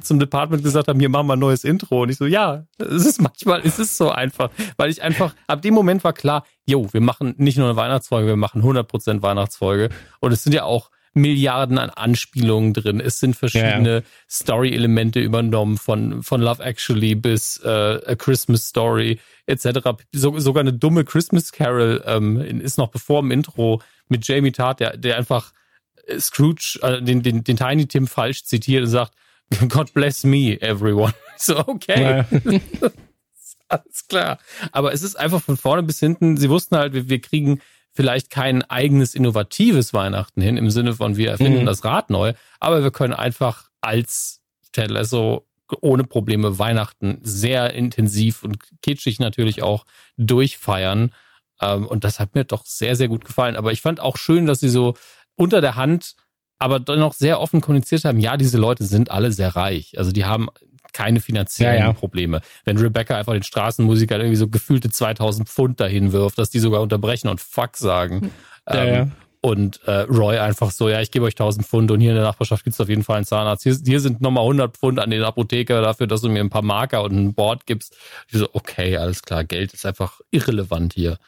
zum 0.00 0.18
Department 0.18 0.64
gesagt 0.64 0.88
haben, 0.88 1.00
hier 1.00 1.10
machen 1.10 1.26
wir 1.26 1.34
ein 1.34 1.38
neues 1.38 1.64
Intro. 1.64 2.04
Und 2.04 2.08
ich 2.08 2.16
so, 2.16 2.24
ja, 2.24 2.64
es 2.78 3.04
ist 3.04 3.20
manchmal, 3.20 3.60
es 3.62 3.78
ist 3.78 3.98
so 3.98 4.08
einfach. 4.08 4.48
Weil 4.78 4.88
ich 4.88 5.02
einfach, 5.02 5.34
ab 5.48 5.60
dem 5.60 5.74
Moment 5.74 6.02
war 6.02 6.14
klar, 6.14 6.44
jo, 6.68 6.86
wir 6.92 7.00
machen 7.00 7.34
nicht 7.38 7.56
nur 7.56 7.66
eine 7.66 7.76
Weihnachtsfolge, 7.76 8.28
wir 8.28 8.36
machen 8.36 8.62
100% 8.62 9.22
Weihnachtsfolge. 9.22 9.88
Und 10.20 10.32
es 10.32 10.42
sind 10.44 10.52
ja 10.52 10.64
auch 10.64 10.90
Milliarden 11.14 11.78
an 11.78 11.88
Anspielungen 11.88 12.74
drin. 12.74 13.00
Es 13.00 13.18
sind 13.18 13.34
verschiedene 13.34 13.94
ja. 13.94 14.02
Story-Elemente 14.28 15.18
übernommen, 15.18 15.78
von, 15.78 16.22
von 16.22 16.42
Love 16.42 16.62
Actually 16.62 17.14
bis 17.14 17.60
äh, 17.64 17.68
A 17.68 18.14
Christmas 18.14 18.66
Story 18.66 19.18
etc. 19.46 19.80
So, 20.12 20.38
sogar 20.38 20.60
eine 20.60 20.74
dumme 20.74 21.04
Christmas 21.04 21.52
Carol 21.52 22.04
ähm, 22.06 22.38
ist 22.60 22.76
noch 22.76 22.90
bevor 22.90 23.20
im 23.20 23.30
Intro 23.30 23.80
mit 24.08 24.28
Jamie 24.28 24.52
Tart, 24.52 24.80
der, 24.80 24.98
der 24.98 25.16
einfach 25.16 25.52
äh, 26.06 26.20
Scrooge, 26.20 26.78
äh, 26.82 27.02
den, 27.02 27.22
den, 27.22 27.42
den 27.42 27.56
Tiny 27.56 27.86
Tim 27.86 28.06
falsch 28.06 28.44
zitiert 28.44 28.84
und 28.84 28.90
sagt, 28.90 29.14
God 29.68 29.94
bless 29.94 30.22
me, 30.22 30.60
everyone. 30.60 31.14
So, 31.40 31.56
okay. 31.68 32.24
Ja. 32.42 32.60
alles 33.84 34.06
klar. 34.08 34.38
Aber 34.72 34.92
es 34.92 35.02
ist 35.02 35.16
einfach 35.16 35.42
von 35.42 35.56
vorne 35.56 35.82
bis 35.82 36.00
hinten, 36.00 36.36
sie 36.36 36.50
wussten 36.50 36.76
halt, 36.76 36.92
wir, 36.92 37.08
wir 37.08 37.20
kriegen 37.20 37.60
vielleicht 37.92 38.30
kein 38.30 38.62
eigenes 38.62 39.14
innovatives 39.14 39.92
Weihnachten 39.92 40.40
hin, 40.40 40.56
im 40.56 40.70
Sinne 40.70 40.94
von 40.94 41.16
wir 41.16 41.30
erfinden 41.30 41.62
Mhm. 41.62 41.66
das 41.66 41.84
Rad 41.84 42.10
neu, 42.10 42.32
aber 42.60 42.82
wir 42.82 42.90
können 42.90 43.14
einfach 43.14 43.68
als 43.80 44.40
Lasso 44.76 45.48
ohne 45.80 46.04
Probleme 46.04 46.58
Weihnachten 46.58 47.18
sehr 47.22 47.74
intensiv 47.74 48.42
und 48.44 48.58
kitschig 48.80 49.18
natürlich 49.18 49.62
auch 49.62 49.84
durchfeiern. 50.16 51.12
Ähm, 51.60 51.86
und 51.86 52.04
das 52.04 52.20
hat 52.20 52.34
mir 52.34 52.44
doch 52.44 52.64
sehr, 52.64 52.96
sehr 52.96 53.08
gut 53.08 53.24
gefallen. 53.24 53.56
Aber 53.56 53.72
ich 53.72 53.80
fand 53.80 54.00
auch 54.00 54.16
schön, 54.16 54.46
dass 54.46 54.60
sie 54.60 54.68
so 54.68 54.94
unter 55.34 55.60
der 55.60 55.76
Hand, 55.76 56.14
aber 56.58 56.80
dennoch 56.80 57.12
sehr 57.12 57.40
offen 57.40 57.60
kommuniziert 57.60 58.04
haben, 58.04 58.20
ja, 58.20 58.36
diese 58.36 58.58
Leute 58.58 58.84
sind 58.84 59.10
alle 59.10 59.32
sehr 59.32 59.56
reich. 59.56 59.98
Also 59.98 60.12
die 60.12 60.24
haben 60.24 60.48
keine 60.92 61.20
finanziellen 61.20 61.78
Ja, 61.78 61.86
ja. 61.86 61.92
Probleme. 61.92 62.40
Wenn 62.64 62.78
Rebecca 62.78 63.16
einfach 63.16 63.32
den 63.32 63.42
Straßenmusikern 63.42 64.20
irgendwie 64.20 64.36
so 64.36 64.48
gefühlte 64.48 64.90
2000 64.90 65.48
Pfund 65.48 65.80
dahin 65.80 66.12
wirft, 66.12 66.38
dass 66.38 66.50
die 66.50 66.58
sogar 66.58 66.80
unterbrechen 66.82 67.28
und 67.28 67.40
Fuck 67.40 67.76
sagen. 67.76 68.30
Ja, 68.68 68.84
ähm. 68.84 69.12
Und 69.40 69.80
äh, 69.84 70.00
Roy 70.00 70.38
einfach 70.38 70.72
so, 70.72 70.88
ja, 70.88 71.00
ich 71.00 71.12
gebe 71.12 71.24
euch 71.24 71.34
1000 71.34 71.64
Pfund 71.64 71.92
und 71.92 72.00
hier 72.00 72.10
in 72.10 72.16
der 72.16 72.24
Nachbarschaft 72.24 72.64
gibt's 72.64 72.80
auf 72.80 72.88
jeden 72.88 73.04
Fall 73.04 73.16
einen 73.16 73.24
Zahnarzt. 73.24 73.62
Hier, 73.62 73.76
hier 73.84 74.00
sind 74.00 74.20
nochmal 74.20 74.42
100 74.42 74.76
Pfund 74.76 74.98
an 74.98 75.10
den 75.10 75.22
Apotheker 75.22 75.80
dafür, 75.80 76.08
dass 76.08 76.22
du 76.22 76.28
mir 76.28 76.40
ein 76.40 76.50
paar 76.50 76.62
Marker 76.62 77.04
und 77.04 77.12
ein 77.12 77.34
Board 77.34 77.64
gibst. 77.64 77.96
Ich 78.26 78.36
so, 78.36 78.48
okay, 78.52 78.96
alles 78.96 79.22
klar, 79.22 79.44
Geld 79.44 79.72
ist 79.74 79.86
einfach 79.86 80.20
irrelevant 80.32 80.92
hier. 80.94 81.18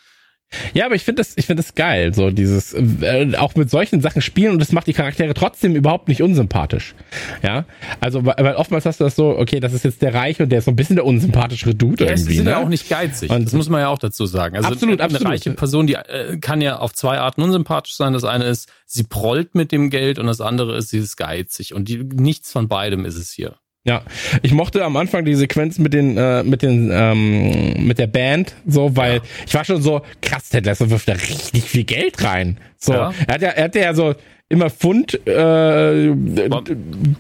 Ja, 0.74 0.86
aber 0.86 0.94
ich 0.96 1.04
finde 1.04 1.20
das, 1.20 1.34
ich 1.36 1.46
finde 1.46 1.62
das 1.62 1.74
geil, 1.74 2.12
so 2.12 2.30
dieses, 2.30 2.72
äh, 2.74 3.32
auch 3.38 3.54
mit 3.54 3.70
solchen 3.70 4.00
Sachen 4.00 4.20
spielen 4.20 4.52
und 4.52 4.58
das 4.58 4.72
macht 4.72 4.86
die 4.88 4.92
Charaktere 4.92 5.32
trotzdem 5.34 5.76
überhaupt 5.76 6.08
nicht 6.08 6.22
unsympathisch. 6.22 6.94
Ja, 7.42 7.66
also, 8.00 8.24
weil 8.26 8.54
oftmals 8.56 8.84
hast 8.84 8.98
du 9.00 9.04
das 9.04 9.14
so, 9.14 9.38
okay, 9.38 9.60
das 9.60 9.72
ist 9.72 9.84
jetzt 9.84 10.02
der 10.02 10.12
Reiche 10.12 10.42
und 10.42 10.48
der 10.50 10.58
ist 10.58 10.64
so 10.64 10.72
ein 10.72 10.76
bisschen 10.76 10.96
der 10.96 11.06
unsympathischere 11.06 11.74
Dude 11.74 12.04
Ja, 12.04 12.10
irgendwie, 12.10 12.34
sind 12.34 12.44
ne? 12.46 12.50
ja 12.52 12.58
auch 12.58 12.68
nicht 12.68 12.88
geizig. 12.88 13.30
Und- 13.30 13.44
das 13.44 13.52
muss 13.52 13.68
man 13.68 13.80
ja 13.80 13.88
auch 13.88 13.98
dazu 13.98 14.26
sagen. 14.26 14.56
Also 14.56 14.68
Absolut, 14.68 15.00
eine 15.00 15.04
absolut. 15.04 15.28
reiche 15.32 15.50
Person, 15.52 15.86
die 15.86 15.94
äh, 15.94 16.38
kann 16.38 16.60
ja 16.60 16.78
auf 16.78 16.94
zwei 16.94 17.18
Arten 17.18 17.42
unsympathisch 17.42 17.94
sein. 17.94 18.12
Das 18.12 18.24
eine 18.24 18.44
ist, 18.46 18.68
sie 18.86 19.04
prollt 19.04 19.54
mit 19.54 19.70
dem 19.72 19.88
Geld 19.88 20.18
und 20.18 20.26
das 20.26 20.40
andere 20.40 20.76
ist, 20.76 20.90
sie 20.90 20.98
ist 20.98 21.16
geizig. 21.16 21.74
Und 21.74 21.88
die, 21.88 21.98
nichts 21.98 22.50
von 22.50 22.66
beidem 22.66 23.04
ist 23.04 23.16
es 23.16 23.30
hier. 23.30 23.54
Ja, 23.84 24.02
ich 24.42 24.52
mochte 24.52 24.84
am 24.84 24.96
Anfang 24.98 25.24
die 25.24 25.34
Sequenz 25.34 25.78
mit 25.78 25.94
den 25.94 26.16
äh, 26.18 26.42
mit 26.42 26.60
den 26.60 26.90
ähm, 26.92 27.86
mit 27.86 27.98
der 27.98 28.08
Band 28.08 28.54
so, 28.66 28.94
weil 28.94 29.14
Ja. 29.16 29.22
ich 29.46 29.54
war 29.54 29.64
schon 29.64 29.80
so 29.80 30.02
krass, 30.20 30.50
der 30.50 30.60
Lasso 30.62 30.90
wirft 30.90 31.08
da 31.08 31.14
richtig 31.14 31.64
viel 31.64 31.84
Geld 31.84 32.22
rein. 32.22 32.58
So, 32.76 32.92
Ja. 32.92 33.14
er 33.26 33.34
hat 33.34 33.42
ja 33.42 33.48
er 33.50 33.64
hatte 33.64 33.78
ja 33.80 33.94
so 33.94 34.14
immer 34.50 34.68
Pfund 34.68 35.14
äh, 35.26 36.08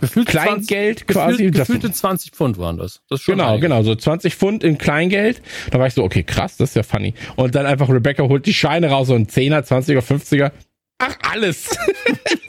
Gefühlte 0.00 0.24
Kleingeld 0.30 0.98
20, 0.98 1.06
quasi. 1.06 1.32
Gefühlt, 1.44 1.54
gefühlte 1.54 1.92
20 1.92 2.32
Pfund 2.32 2.58
waren 2.58 2.76
das. 2.76 3.00
Das 3.08 3.24
Genau, 3.24 3.52
einiges. 3.54 3.62
genau, 3.62 3.82
so 3.82 3.94
20 3.94 4.34
Pfund 4.34 4.62
in 4.64 4.76
Kleingeld. 4.78 5.40
Da 5.70 5.78
war 5.78 5.86
ich 5.86 5.94
so, 5.94 6.02
okay, 6.02 6.24
krass, 6.24 6.56
das 6.58 6.70
ist 6.70 6.74
ja 6.76 6.82
funny. 6.82 7.14
Und 7.36 7.54
dann 7.54 7.66
einfach 7.66 7.88
Rebecca 7.88 8.24
holt 8.24 8.44
die 8.46 8.52
Scheine 8.54 8.88
raus, 8.90 9.06
so 9.06 9.14
ein 9.14 9.28
10er, 9.28 9.60
20er, 9.62 10.00
50er. 10.00 10.50
Ach, 10.98 11.16
alles. 11.32 11.70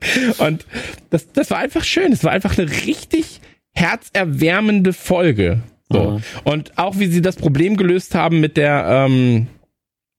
Und 0.38 0.66
das, 1.10 1.32
das 1.32 1.50
war 1.50 1.58
einfach 1.58 1.84
schön. 1.84 2.12
Es 2.12 2.24
war 2.24 2.32
einfach 2.32 2.56
eine 2.58 2.70
richtig 2.70 3.40
herzerwärmende 3.74 4.92
Folge. 4.92 5.60
So. 5.90 6.10
Mhm. 6.12 6.22
Und 6.44 6.78
auch 6.78 6.98
wie 6.98 7.06
sie 7.06 7.22
das 7.22 7.36
Problem 7.36 7.76
gelöst 7.76 8.14
haben 8.14 8.40
mit 8.40 8.56
der, 8.56 8.84
ähm, 8.86 9.46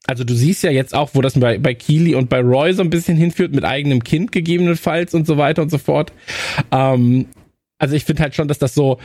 also 0.07 0.23
du 0.23 0.33
siehst 0.33 0.63
ja 0.63 0.71
jetzt 0.71 0.95
auch, 0.95 1.11
wo 1.13 1.21
das 1.21 1.39
bei, 1.39 1.57
bei 1.57 1.73
Keely 1.73 2.15
und 2.15 2.29
bei 2.29 2.39
Roy 2.39 2.73
so 2.73 2.81
ein 2.81 2.89
bisschen 2.89 3.17
hinführt, 3.17 3.53
mit 3.53 3.63
eigenem 3.63 4.03
Kind 4.03 4.31
gegebenenfalls 4.31 5.13
und 5.13 5.27
so 5.27 5.37
weiter 5.37 5.61
und 5.61 5.69
so 5.69 5.77
fort. 5.77 6.11
Ähm, 6.71 7.27
also 7.77 7.95
ich 7.95 8.05
finde 8.05 8.23
halt 8.23 8.35
schon, 8.35 8.47
dass 8.47 8.59
das 8.59 8.73
so 8.73 8.99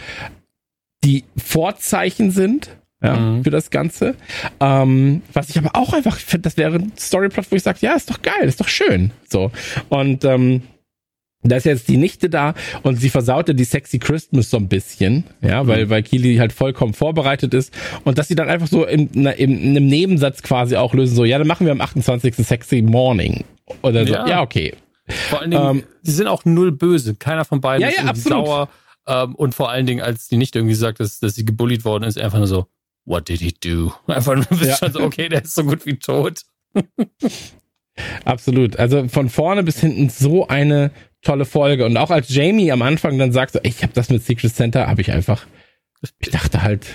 die 1.04 1.24
Vorzeichen 1.36 2.30
sind 2.30 2.76
ja, 3.04 3.16
Mhm. 3.16 3.44
für 3.44 3.50
das 3.50 3.70
Ganze. 3.70 4.14
Ähm, 4.60 5.22
was 5.32 5.50
ich 5.50 5.58
aber 5.58 5.70
auch 5.74 5.92
einfach 5.92 6.16
finde, 6.16 6.42
das 6.42 6.56
wäre 6.56 6.76
ein 6.76 6.92
Storyplot, 6.98 7.50
wo 7.50 7.56
ich 7.56 7.62
sage, 7.62 7.78
ja, 7.82 7.94
ist 7.94 8.10
doch 8.10 8.22
geil, 8.22 8.42
ist 8.44 8.60
doch 8.60 8.68
schön. 8.68 9.10
So. 9.28 9.50
Und 9.88 10.24
ähm, 10.24 10.62
da 11.46 11.56
ist 11.56 11.64
jetzt 11.66 11.88
die 11.88 11.98
Nichte 11.98 12.30
da 12.30 12.54
und 12.84 12.96
sie 12.96 13.10
versaute 13.10 13.54
die 13.54 13.64
sexy 13.64 13.98
Christmas 13.98 14.48
so 14.48 14.56
ein 14.56 14.68
bisschen, 14.68 15.24
ja, 15.42 15.66
weil, 15.66 15.90
weil 15.90 16.02
Kili 16.02 16.36
halt 16.36 16.54
vollkommen 16.54 16.94
vorbereitet 16.94 17.52
ist 17.52 17.70
und 18.04 18.16
dass 18.16 18.28
sie 18.28 18.34
dann 18.34 18.48
einfach 18.48 18.66
so 18.68 18.86
in, 18.86 19.08
in, 19.08 19.26
in 19.26 19.68
einem 19.76 19.86
Nebensatz 19.86 20.42
quasi 20.42 20.76
auch 20.76 20.94
lösen, 20.94 21.14
so, 21.14 21.26
ja, 21.26 21.36
dann 21.36 21.46
machen 21.46 21.66
wir 21.66 21.72
am 21.72 21.82
28. 21.82 22.34
sexy 22.36 22.80
morning. 22.80 23.44
Oder 23.82 24.06
so, 24.06 24.14
ja, 24.14 24.26
Ja. 24.26 24.42
okay. 24.42 24.72
Vor 25.28 25.42
allen 25.42 25.50
Dingen, 25.50 25.62
Ähm, 25.70 25.82
die 26.02 26.12
sind 26.12 26.28
auch 26.28 26.46
null 26.46 26.72
böse. 26.72 27.14
Keiner 27.14 27.44
von 27.44 27.60
beiden 27.60 27.82
Ja, 27.82 27.88
ist 27.88 27.98
ja, 27.98 28.04
absolut. 28.04 28.46
sauer. 28.46 28.68
Ähm, 29.06 29.34
und 29.34 29.54
vor 29.54 29.68
allen 29.70 29.84
Dingen, 29.84 30.00
als 30.00 30.28
die 30.28 30.38
nicht 30.38 30.56
irgendwie 30.56 30.74
sagt, 30.74 30.98
dass, 31.00 31.18
dass 31.20 31.34
sie 31.34 31.44
gebullied 31.44 31.84
worden 31.84 32.04
ist, 32.04 32.18
einfach 32.18 32.38
nur 32.38 32.46
so, 32.46 32.64
what 33.04 33.28
did 33.28 33.40
he 33.40 33.52
do? 33.52 33.92
Einfach 34.06 34.34
nur, 34.34 34.44
bist 34.46 34.80
Ja. 34.80 34.90
so, 34.90 35.00
okay, 35.00 35.28
der 35.28 35.42
ist 35.42 35.54
so 35.54 35.64
gut 35.64 35.86
wie 35.86 35.98
tot. 35.98 36.42
Absolut. 38.24 38.76
Also 38.78 39.08
von 39.08 39.28
vorne 39.28 39.62
bis 39.62 39.80
hinten 39.80 40.10
so 40.10 40.48
eine 40.48 40.90
tolle 41.22 41.44
Folge. 41.44 41.84
Und 41.86 41.96
auch 41.96 42.10
als 42.10 42.28
Jamie 42.28 42.72
am 42.72 42.82
Anfang 42.82 43.18
dann 43.18 43.32
sagt, 43.32 43.52
so, 43.52 43.60
ich 43.62 43.82
habe 43.82 43.92
das 43.92 44.10
mit 44.10 44.22
Secret 44.24 44.54
Center, 44.54 44.86
habe 44.88 45.00
ich 45.00 45.12
einfach, 45.12 45.46
ich 46.18 46.30
dachte 46.30 46.62
halt, 46.62 46.86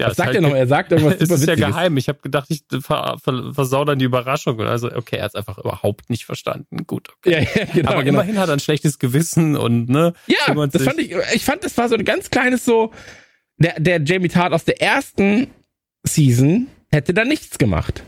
Ja, 0.00 0.08
was 0.08 0.16
sagt 0.16 0.28
halt 0.28 0.36
er 0.36 0.42
noch? 0.42 0.54
Er 0.54 0.66
sagt 0.66 0.92
irgendwas 0.92 1.16
Es 1.20 1.28
super 1.28 1.40
ist 1.40 1.46
ja 1.46 1.54
geheim. 1.54 1.96
Ich 1.98 2.08
habe 2.08 2.20
gedacht, 2.20 2.46
ich 2.48 2.64
ver 2.82 3.16
ver 3.22 3.52
versau 3.54 3.84
dann 3.84 3.98
die 3.98 4.06
Überraschung. 4.06 4.60
Also, 4.62 4.90
okay, 4.92 5.16
er 5.16 5.24
hat 5.24 5.32
es 5.32 5.34
einfach 5.34 5.58
überhaupt 5.58 6.08
nicht 6.10 6.24
verstanden. 6.24 6.86
Gut, 6.86 7.10
okay. 7.18 7.32
Ja, 7.32 7.40
ja, 7.40 7.66
genau, 7.72 7.90
Aber 7.92 8.02
genau. 8.02 8.20
immerhin 8.20 8.38
hat 8.38 8.48
er 8.48 8.54
ein 8.54 8.60
schlechtes 8.60 8.98
Gewissen 8.98 9.56
und 9.56 9.88
ne. 9.88 10.14
Ja, 10.26 10.54
das 10.66 10.82
fand 10.82 10.98
ich, 11.00 11.14
ich 11.34 11.44
fand, 11.44 11.64
das 11.64 11.76
war 11.76 11.88
so 11.88 11.96
ein 11.96 12.04
ganz 12.04 12.30
kleines 12.30 12.64
so, 12.64 12.92
der, 13.58 13.80
der 13.80 14.02
Jamie 14.02 14.28
Tart 14.28 14.52
aus 14.52 14.64
der 14.64 14.80
ersten 14.80 15.48
Season 16.04 16.68
hätte 16.90 17.14
da 17.14 17.24
nichts 17.24 17.58
gemacht. 17.58 18.02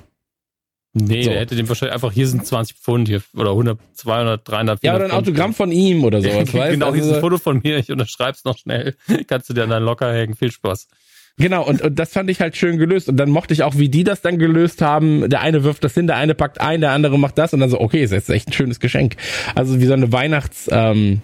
Nee, 0.94 1.22
So. 1.22 1.30
der 1.30 1.40
hätte 1.40 1.54
dem 1.54 1.68
wahrscheinlich 1.68 1.94
einfach, 1.94 2.12
hier 2.12 2.26
sind 2.26 2.46
20 2.46 2.76
Pfund 2.76 3.08
hier 3.08 3.22
oder 3.36 3.50
100, 3.50 3.78
200, 3.94 4.48
300, 4.48 4.80
400 4.80 4.82
Ja, 4.82 4.94
oder 4.94 5.04
ein 5.04 5.10
Pfund. 5.10 5.22
Autogramm 5.28 5.54
von 5.54 5.70
ihm 5.70 6.04
oder 6.04 6.20
sowas, 6.22 6.52
weißt 6.52 6.70
genau, 6.72 6.92
hier 6.92 7.02
ist 7.02 7.08
also, 7.08 7.14
ein 7.16 7.20
Foto 7.20 7.38
von 7.38 7.60
mir, 7.62 7.78
ich 7.78 7.90
unterschreib's 7.92 8.44
noch 8.44 8.56
schnell. 8.58 8.94
Kannst 9.26 9.48
du 9.50 9.54
dir 9.54 9.66
dann 9.66 9.82
locker 9.82 10.12
hängen. 10.12 10.34
Viel 10.34 10.50
Spaß. 10.50 10.88
Genau, 11.36 11.64
und, 11.64 11.82
und 11.82 11.96
das 11.96 12.12
fand 12.12 12.28
ich 12.30 12.40
halt 12.40 12.56
schön 12.56 12.78
gelöst. 12.78 13.08
Und 13.08 13.16
dann 13.16 13.30
mochte 13.30 13.54
ich 13.54 13.62
auch, 13.62 13.76
wie 13.76 13.88
die 13.88 14.02
das 14.02 14.22
dann 14.22 14.38
gelöst 14.38 14.82
haben. 14.82 15.28
Der 15.30 15.40
eine 15.40 15.62
wirft 15.62 15.84
das 15.84 15.94
hin, 15.94 16.08
der 16.08 16.16
eine 16.16 16.34
packt 16.34 16.60
ein, 16.60 16.80
der 16.80 16.90
andere 16.90 17.16
macht 17.16 17.38
das 17.38 17.54
und 17.54 17.60
dann 17.60 17.70
so, 17.70 17.80
okay, 17.80 18.02
ist 18.02 18.10
jetzt 18.10 18.28
echt 18.28 18.48
ein 18.48 18.52
schönes 18.52 18.80
Geschenk. 18.80 19.14
Also 19.54 19.78
wie 19.80 19.86
so 19.86 19.92
eine 19.92 20.10
Weihnachts, 20.10 20.68
ähm, 20.72 21.22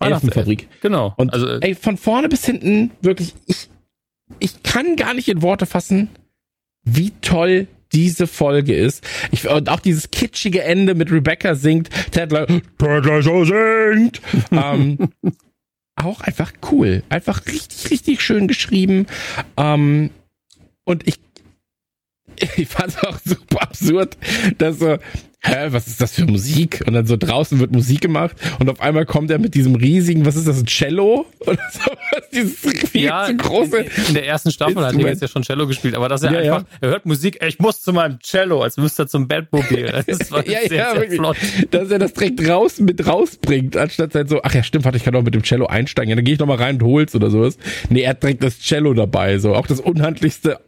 Elfenfabrik. 0.00 0.68
Genau. 0.80 1.14
Und 1.16 1.32
also, 1.32 1.46
äh, 1.46 1.58
ey, 1.62 1.74
von 1.74 1.96
vorne 1.96 2.28
bis 2.28 2.44
hinten, 2.44 2.90
wirklich, 3.00 3.34
ich, 3.46 3.68
ich 4.38 4.62
kann 4.62 4.96
gar 4.96 5.14
nicht 5.14 5.28
in 5.28 5.42
Worte 5.42 5.66
fassen, 5.66 6.08
wie 6.84 7.10
toll 7.20 7.68
diese 7.92 8.26
Folge 8.26 8.74
ist. 8.74 9.06
Ich, 9.30 9.48
und 9.48 9.68
auch 9.68 9.80
dieses 9.80 10.10
kitschige 10.10 10.62
Ende 10.62 10.94
mit 10.94 11.10
Rebecca 11.10 11.54
singt, 11.54 11.90
Ted 12.10 12.30
Ted 12.30 13.04
Lasso 13.04 13.44
singt. 13.44 14.20
ähm, 14.50 14.98
auch 15.96 16.20
einfach 16.20 16.52
cool. 16.70 17.02
Einfach 17.08 17.46
richtig, 17.46 17.90
richtig 17.90 18.22
schön 18.22 18.48
geschrieben. 18.48 19.06
Ähm, 19.56 20.10
und 20.84 21.06
ich, 21.06 21.18
ich 22.56 22.68
fand 22.68 22.88
es 22.88 22.98
auch 23.02 23.18
super 23.24 23.62
absurd, 23.62 24.16
dass 24.58 24.78
so, 24.78 24.98
hä, 25.42 25.68
was 25.70 25.86
ist 25.86 26.00
das 26.00 26.14
für 26.14 26.24
Musik? 26.24 26.82
Und 26.86 26.94
dann 26.94 27.06
so 27.06 27.16
draußen 27.16 27.58
wird 27.58 27.72
Musik 27.72 28.00
gemacht 28.00 28.36
und 28.58 28.68
auf 28.68 28.80
einmal 28.80 29.06
kommt 29.06 29.30
er 29.30 29.38
mit 29.38 29.54
diesem 29.54 29.74
riesigen, 29.74 30.26
was 30.26 30.36
ist 30.36 30.48
das, 30.48 30.58
ein 30.58 30.66
Cello? 30.66 31.26
Oder 31.40 31.58
so, 31.70 31.90
dieses 32.32 32.58
viel 32.90 33.02
ja, 33.02 33.26
zu 33.26 33.36
große. 33.36 33.78
in, 33.78 33.90
in 34.08 34.14
der 34.14 34.26
ersten 34.26 34.50
Staffel 34.50 34.84
hat 34.84 34.94
er 34.94 35.06
jetzt 35.06 35.22
ja 35.22 35.28
schon 35.28 35.42
Cello 35.42 35.66
gespielt, 35.66 35.94
aber 35.94 36.08
dass 36.08 36.22
er 36.22 36.32
Ja, 36.32 36.40
ja. 36.40 36.56
einfach, 36.56 36.68
er 36.80 36.88
hört 36.90 37.06
Musik, 37.06 37.42
ich 37.46 37.58
muss 37.58 37.80
zu 37.80 37.92
meinem 37.92 38.18
Cello, 38.20 38.62
als 38.62 38.76
müsste 38.76 39.04
er 39.04 39.06
zum 39.08 39.28
Batmobil. 39.28 39.92
Das 40.06 40.30
war 40.30 40.46
ja, 40.46 40.60
sehr, 40.68 40.76
ja, 40.76 40.94
sehr 40.94 41.10
flott. 41.10 41.36
Dass 41.70 41.90
er 41.90 41.98
das 41.98 42.12
direkt 42.12 42.46
raus 42.48 42.78
mit 42.80 43.06
rausbringt, 43.06 43.76
anstatt 43.76 44.14
halt 44.14 44.28
so, 44.28 44.40
ach 44.42 44.54
ja, 44.54 44.62
stimmt, 44.62 44.84
warte, 44.84 44.98
ich 44.98 45.04
kann 45.04 45.14
auch 45.16 45.22
mit 45.22 45.34
dem 45.34 45.42
Cello 45.42 45.66
einsteigen. 45.66 46.10
Ja, 46.10 46.16
dann 46.16 46.24
gehe 46.24 46.34
ich 46.34 46.40
noch 46.40 46.46
mal 46.46 46.56
rein 46.56 46.76
und 46.76 46.82
hol's 46.82 47.14
oder 47.14 47.30
sowas. 47.30 47.58
Nee, 47.88 48.02
er 48.02 48.10
hat 48.10 48.22
direkt 48.22 48.42
das 48.42 48.58
Cello 48.60 48.94
dabei, 48.94 49.38
so. 49.38 49.54
Auch 49.54 49.66
das 49.66 49.80
unhandlichste 49.80 50.58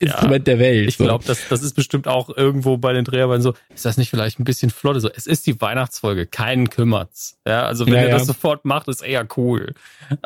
Instrument 0.00 0.46
der 0.46 0.58
Welt. 0.58 0.88
Ich 0.88 0.96
so. 0.96 1.04
glaube, 1.04 1.24
das, 1.26 1.48
das 1.48 1.62
ist 1.62 1.74
bestimmt 1.74 2.06
auch 2.06 2.28
irgendwo 2.36 2.76
bei 2.76 2.92
den 2.92 3.04
Dreharbeiten 3.04 3.42
so, 3.42 3.54
ist 3.74 3.84
das 3.84 3.96
nicht 3.96 4.10
vielleicht 4.10 4.38
ein 4.38 4.44
bisschen 4.44 4.70
flott? 4.70 5.00
So, 5.00 5.10
es 5.10 5.26
ist 5.26 5.46
die 5.46 5.60
Weihnachtsfolge, 5.60 6.26
keinen 6.26 6.70
kümmert's. 6.70 7.38
Ja, 7.46 7.64
also 7.64 7.86
wenn 7.86 7.94
Ja, 7.94 8.02
ihr 8.02 8.08
ja. 8.08 8.18
das 8.18 8.26
sofort 8.26 8.64
macht, 8.64 8.88
ist 8.88 9.02
eher 9.02 9.26
cool. 9.36 9.74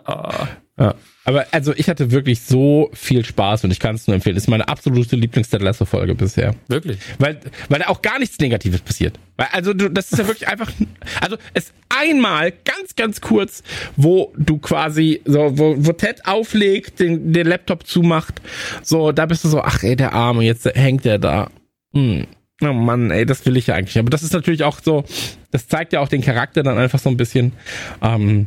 Ah, 0.05 0.47
Ja. 0.79 0.95
Aber 1.25 1.47
also 1.53 1.73
ich 1.77 1.89
hatte 1.89 2.11
wirklich 2.11 2.41
so 2.41 2.91
viel 2.95 3.25
Spaß 3.25 3.65
und 3.65 3.71
ich 3.71 3.79
kann 3.79 3.95
es 3.95 4.07
nur 4.07 4.15
empfehlen. 4.15 4.35
Das 4.35 4.45
ist 4.45 4.49
meine 4.49 4.69
absolute 4.69 5.17
Lieblings-Ted 5.17 5.63
Lasso-Folge 5.63 6.15
bisher. 6.15 6.55
wirklich. 6.69 6.99
Weil, 7.19 7.39
weil 7.69 7.81
da 7.81 7.89
auch 7.89 8.03
gar 8.03 8.19
nichts 8.19 8.39
Negatives 8.39 8.81
passiert. 8.81 9.19
Weil, 9.37 9.49
also 9.53 9.75
du, 9.75 9.89
das 9.89 10.11
ist 10.11 10.19
ja 10.19 10.27
wirklich 10.27 10.49
einfach, 10.49 10.73
also 11.21 11.37
es 11.55 11.73
einmal 11.91 12.51
ganz, 12.51 12.97
ganz 12.97 13.21
kurz, 13.21 13.63
wo 13.97 14.33
du 14.37 14.59
quasi, 14.59 15.21
so, 15.25 15.59
wo, 15.59 15.75
wo 15.79 15.93
Ted 15.93 16.27
auflegt, 16.27 17.01
den, 17.01 17.33
den 17.33 17.47
Laptop 17.47 17.87
zumacht, 17.87 18.41
so, 18.83 19.13
da 19.13 19.27
bist 19.27 19.45
du 19.45 19.49
so, 19.49 19.63
ach 19.63 19.83
ey, 19.83 19.95
der 19.95 20.15
Arme, 20.15 20.43
jetzt 20.43 20.65
hängt 20.75 21.05
der 21.05 21.19
da. 21.19 21.51
Hm. 21.95 22.27
Oh 22.63 22.73
Mann, 22.73 23.11
ey, 23.11 23.27
das 23.27 23.45
will 23.45 23.57
ich 23.57 23.67
ja 23.67 23.75
eigentlich. 23.75 23.99
Aber 23.99 24.11
das 24.11 24.23
ist 24.23 24.33
natürlich 24.33 24.65
auch 24.65 24.81
so, 24.83 25.05
das 25.51 25.69
zeigt 25.69 25.93
ja 25.93 26.01
auch 26.01 26.09
den 26.09 26.23
Charakter 26.23 26.63
dann 26.63 26.79
einfach 26.79 26.99
so 26.99 27.11
ein 27.11 27.17
bisschen. 27.17 27.53
Ähm, 28.01 28.47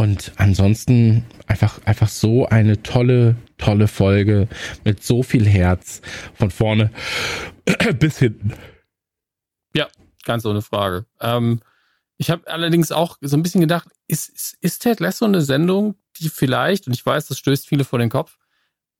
und 0.00 0.32
ansonsten 0.36 1.26
einfach, 1.46 1.78
einfach 1.84 2.08
so 2.08 2.46
eine 2.46 2.82
tolle, 2.82 3.36
tolle 3.58 3.86
Folge 3.86 4.48
mit 4.82 5.04
so 5.04 5.22
viel 5.22 5.46
Herz 5.46 6.00
von 6.32 6.50
vorne 6.50 6.90
bis 7.98 8.18
hinten. 8.18 8.54
Ja, 9.74 9.88
ganz 10.24 10.46
ohne 10.46 10.62
Frage. 10.62 11.04
Ähm, 11.20 11.60
ich 12.16 12.30
habe 12.30 12.46
allerdings 12.46 12.92
auch 12.92 13.18
so 13.20 13.36
ein 13.36 13.42
bisschen 13.42 13.60
gedacht, 13.60 13.90
ist, 14.06 14.30
ist, 14.30 14.56
ist 14.62 14.78
Ted 14.78 15.00
Lasso 15.00 15.26
eine 15.26 15.42
Sendung, 15.42 15.96
die 16.18 16.30
vielleicht, 16.30 16.86
und 16.86 16.94
ich 16.94 17.04
weiß, 17.04 17.26
das 17.26 17.38
stößt 17.38 17.68
viele 17.68 17.84
vor 17.84 17.98
den 17.98 18.08
Kopf, 18.08 18.38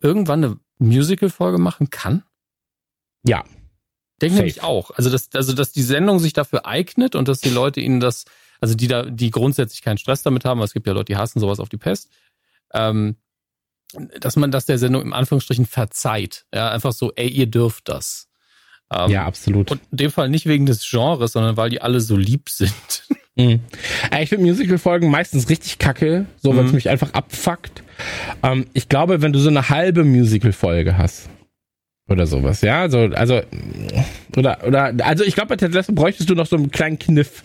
irgendwann 0.00 0.44
eine 0.44 0.60
Musical-Folge 0.80 1.56
machen 1.56 1.88
kann? 1.88 2.24
Ja. 3.22 3.42
Denke 4.20 4.36
nämlich 4.36 4.62
auch. 4.62 4.90
Also 4.90 5.08
dass, 5.08 5.30
also, 5.32 5.54
dass 5.54 5.72
die 5.72 5.82
Sendung 5.82 6.18
sich 6.18 6.34
dafür 6.34 6.66
eignet 6.66 7.14
und 7.14 7.26
dass 7.26 7.40
die 7.40 7.48
Leute 7.48 7.80
ihnen 7.80 8.00
das, 8.00 8.26
also 8.61 8.75
die 8.75 8.88
da, 8.88 9.05
die 9.05 9.31
grundsätzlich 9.31 9.83
keinen 9.83 9.99
Stress 9.99 10.23
damit 10.23 10.44
haben, 10.44 10.61
weil 10.61 10.66
es 10.66 10.73
gibt 10.73 10.87
ja 10.87 10.92
Leute, 10.92 11.12
die 11.12 11.16
hassen 11.16 11.40
sowas 11.40 11.61
auf 11.61 11.68
die 11.68 11.79
Pest, 11.79 12.11
ähm, 12.73 13.16
dass 14.20 14.37
man 14.37 14.51
das 14.51 14.66
der 14.66 14.79
Sendung 14.79 15.03
im 15.03 15.12
Anführungsstrichen 15.12 15.66
verzeiht. 15.66 16.46
Ja, 16.55 16.70
einfach 16.70 16.92
so, 16.92 17.12
ey, 17.16 17.29
ihr 17.29 17.46
dürft 17.46 17.88
das. 17.88 18.29
Ähm, 18.92 19.11
ja, 19.11 19.25
absolut. 19.25 19.70
Und 19.70 19.81
in 19.90 19.96
dem 19.99 20.11
Fall 20.11 20.29
nicht 20.29 20.46
wegen 20.46 20.66
des 20.66 20.88
Genres, 20.88 21.33
sondern 21.33 21.57
weil 21.57 21.70
die 21.70 21.83
alle 21.83 22.01
so 22.01 22.16
lieb 22.16 22.49
sind. 22.49 22.73
Mhm. 23.37 23.61
Ich 24.20 24.29
finde 24.29 24.44
Musical-Folgen 24.44 25.09
meistens 25.09 25.49
richtig 25.49 25.79
kacke, 25.79 26.27
so 26.37 26.55
weil 26.57 26.64
es 26.64 26.73
mhm. 26.73 26.75
mich 26.75 26.88
einfach 26.88 27.14
abfuckt. 27.14 27.85
Ähm, 28.42 28.66
ich 28.73 28.88
glaube, 28.88 29.23
wenn 29.23 29.33
du 29.33 29.38
so 29.38 29.49
eine 29.49 29.68
halbe 29.68 30.03
Musical-Folge 30.03 30.99
hast 30.99 31.31
oder 32.11 32.27
sowas, 32.27 32.61
ja, 32.61 32.88
so, 32.88 32.99
also 33.14 33.40
oder 34.37 34.59
oder 34.66 34.92
also 35.05 35.25
ich 35.25 35.35
glaube 35.35 35.49
bei 35.49 35.57
Ted 35.57 35.73
Lasso 35.73 35.92
bräuchtest 35.92 36.29
du 36.29 36.35
noch 36.35 36.46
so 36.46 36.57
einen 36.57 36.70
kleinen 36.70 36.99
Kniff. 36.99 37.44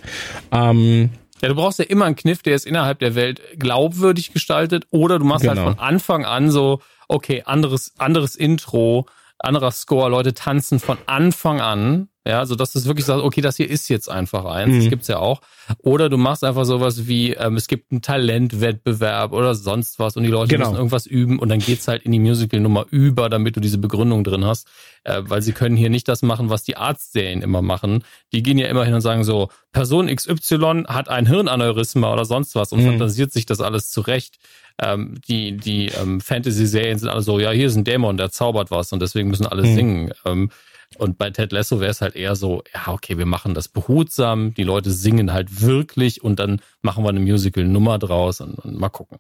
Ähm, 0.52 1.12
ja, 1.42 1.50
du 1.50 1.56
brauchst 1.56 1.80
ja 1.80 1.86
immer 1.86 2.06
einen 2.06 2.16
Kniff, 2.16 2.42
der 2.42 2.56
ist 2.56 2.66
innerhalb 2.66 3.00
der 3.00 3.16
Welt 3.16 3.42
glaubwürdig 3.58 4.34
gestaltet 4.34 4.88
oder 4.90 5.20
du 5.20 5.26
machst 5.26 5.48
halt 5.48 5.58
genau. 5.58 5.68
halt 5.68 5.78
von 5.78 5.88
Anfang 5.88 6.26
an 6.26 6.50
so, 6.50 6.82
okay, 7.08 7.44
anderes 7.46 7.94
anderes 7.98 8.36
Intro, 8.36 9.06
anderer 9.38 9.72
Score, 9.72 10.10
Leute 10.10 10.34
tanzen 10.34 10.80
von 10.80 10.98
Anfang 11.06 11.62
an 11.62 12.10
ja, 12.28 12.46
so 12.46 12.56
dass 12.56 12.74
du 12.74 12.84
wirklich 12.86 13.06
sagst, 13.06 13.24
okay, 13.24 13.42
das 13.42 13.56
hier 13.58 13.70
ist 13.70 13.88
jetzt 13.88 14.10
einfach 14.10 14.46
eins. 14.46 14.74
Mhm. 14.74 14.80
Das 14.80 14.90
gibt's 14.90 15.08
ja 15.08 15.20
auch. 15.20 15.42
Oder 15.80 16.10
du 16.10 16.18
machst 16.18 16.44
einfach 16.44 16.66
sowas 16.66 17.08
wie, 17.08 17.34
ähm, 17.34 17.56
es 17.56 17.68
gibt 17.68 17.92
einen 17.92 18.02
Talentwettbewerb 18.02 19.32
oder 19.32 19.54
sonst 19.54 20.00
was 20.00 20.18
und 20.18 20.24
die 20.24 20.30
Leute 20.30 20.56
genau. 20.56 20.66
müssen 20.66 20.78
irgendwas 20.78 21.06
üben 21.06 21.38
und 21.38 21.50
dann 21.50 21.60
geht's 21.60 21.88
halt 21.88 22.02
in 22.02 22.12
die 22.12 22.20
Musical-Nummer 22.20 22.88
über, 22.90 23.30
damit 23.30 23.56
du 23.56 23.60
diese 23.60 23.78
Begründung 23.78 24.24
drin 24.24 24.44
hast. 24.44 24.68
Äh, 25.04 25.22
weil 25.26 25.44
sie 25.44 25.54
können 25.54 25.78
hier 25.78 25.92
nicht 25.92 26.08
das 26.08 26.24
machen, 26.24 26.50
was 26.50 26.64
die 26.64 26.78
Arztserien 26.78 27.44
immer 27.44 27.62
machen. 27.62 28.04
Die 28.34 28.42
gehen 28.42 28.58
ja 28.58 28.68
immer 28.68 28.86
hin 28.86 28.96
und 28.96 29.02
sagen 29.02 29.24
so, 29.24 29.50
Person 29.72 30.08
XY 30.08 30.86
hat 30.88 31.10
ein 31.10 31.28
Hirnaneurysma 31.28 32.12
oder 32.12 32.26
sonst 32.26 32.56
was 32.56 32.72
und 32.72 32.82
mhm. 32.82 32.88
fantasiert 32.88 33.32
sich 33.32 33.46
das 33.46 33.62
alles 33.62 33.92
zurecht. 33.92 34.38
Ähm, 34.82 35.20
die 35.28 35.56
die 35.56 35.88
ähm, 35.88 36.20
Fantasy-Serien 36.20 36.98
sind 36.98 37.08
alle 37.10 37.22
so, 37.22 37.40
ja, 37.40 37.52
hier 37.52 37.68
ist 37.68 37.76
ein 37.76 37.84
Dämon, 37.84 38.18
der 38.18 38.32
zaubert 38.32 38.72
was 38.72 38.92
und 38.92 39.02
deswegen 39.02 39.30
müssen 39.30 39.46
alle 39.46 39.64
mhm. 39.64 39.76
singen. 39.76 40.12
Ähm, 40.26 40.50
und 40.98 41.18
bei 41.18 41.30
Ted 41.30 41.52
Lasso 41.52 41.80
wäre 41.80 41.92
es 41.92 42.02
halt 42.02 42.16
eher 42.16 42.36
so, 42.36 42.64
ja, 42.74 42.94
okay, 42.94 43.18
wir 43.18 43.26
machen 43.26 43.54
das 43.54 43.68
behutsam, 43.68 44.54
die 44.54 44.64
Leute 44.64 44.92
singen 44.92 45.34
halt 45.34 45.62
wirklich 45.62 46.24
und 46.24 46.40
dann 46.40 46.62
machen 46.82 47.04
wir 47.04 47.10
eine 47.10 47.20
Musical-Nummer 47.20 48.00
draus 48.00 48.42
und, 48.42 48.56
und, 48.56 48.80
mal 48.80 48.90
gucken. 48.90 49.18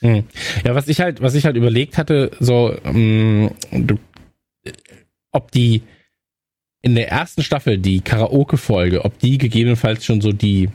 Hm. 0.00 0.24
Ja, 0.64 0.74
was 0.74 0.88
ich 0.88 1.00
halt, 1.00 1.20
was 1.20 1.34
ich 1.34 1.44
halt 1.44 1.56
überlegt 1.56 1.98
hatte, 1.98 2.30
so, 2.40 2.74
ähm, 2.84 3.50
ob 5.32 5.50
die 5.50 5.82
in 6.82 6.94
der 6.94 7.10
ersten 7.10 7.42
Staffel 7.42 7.78
die 7.78 8.00
Karaoke-Folge, 8.00 9.04
ob 9.04 9.18
die 9.18 9.38
gegebenenfalls 9.38 10.04
schon 10.04 10.20
so 10.20 10.32
die 10.32 10.70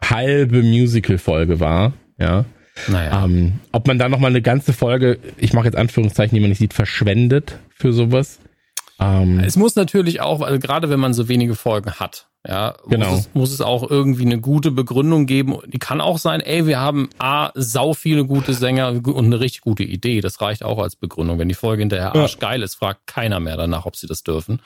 halbe 0.00 0.62
Musical-Folge 0.62 1.60
war, 1.60 1.92
ja. 2.18 2.44
Naja. 2.86 3.24
Ähm, 3.24 3.54
ob 3.72 3.88
man 3.88 3.98
da 3.98 4.08
nochmal 4.08 4.30
eine 4.30 4.42
ganze 4.42 4.72
Folge, 4.72 5.18
ich 5.36 5.52
mache 5.52 5.66
jetzt 5.66 5.76
Anführungszeichen, 5.76 6.34
die 6.34 6.40
man 6.40 6.50
nicht 6.50 6.58
sieht, 6.58 6.74
verschwendet 6.74 7.58
für 7.70 7.92
sowas. 7.92 8.38
Ähm, 9.00 9.40
es 9.40 9.56
muss 9.56 9.76
natürlich 9.76 10.20
auch, 10.20 10.40
also 10.40 10.58
gerade 10.58 10.90
wenn 10.90 10.98
man 10.98 11.14
so 11.14 11.28
wenige 11.28 11.54
Folgen 11.54 11.92
hat, 11.92 12.28
ja, 12.46 12.76
genau. 12.88 13.10
muss, 13.10 13.20
es, 13.20 13.34
muss 13.34 13.52
es 13.52 13.60
auch 13.60 13.88
irgendwie 13.88 14.24
eine 14.24 14.40
gute 14.40 14.70
Begründung 14.70 15.26
geben. 15.26 15.58
Die 15.66 15.78
kann 15.78 16.00
auch 16.00 16.18
sein, 16.18 16.40
ey, 16.40 16.66
wir 16.66 16.80
haben 16.80 17.10
A, 17.18 17.50
sau 17.54 17.94
viele 17.94 18.24
gute 18.24 18.54
Sänger 18.54 18.88
und 18.88 19.26
eine 19.26 19.40
richtig 19.40 19.60
gute 19.60 19.82
Idee. 19.82 20.20
Das 20.20 20.40
reicht 20.40 20.62
auch 20.62 20.78
als 20.78 20.96
Begründung. 20.96 21.38
Wenn 21.38 21.48
die 21.48 21.54
Folge 21.54 21.82
hinterher 21.82 22.12
ja. 22.14 22.22
arschgeil 22.22 22.62
ist, 22.62 22.76
fragt 22.76 23.06
keiner 23.06 23.40
mehr 23.40 23.56
danach, 23.56 23.86
ob 23.86 23.96
sie 23.96 24.06
das 24.06 24.22
dürfen. 24.22 24.62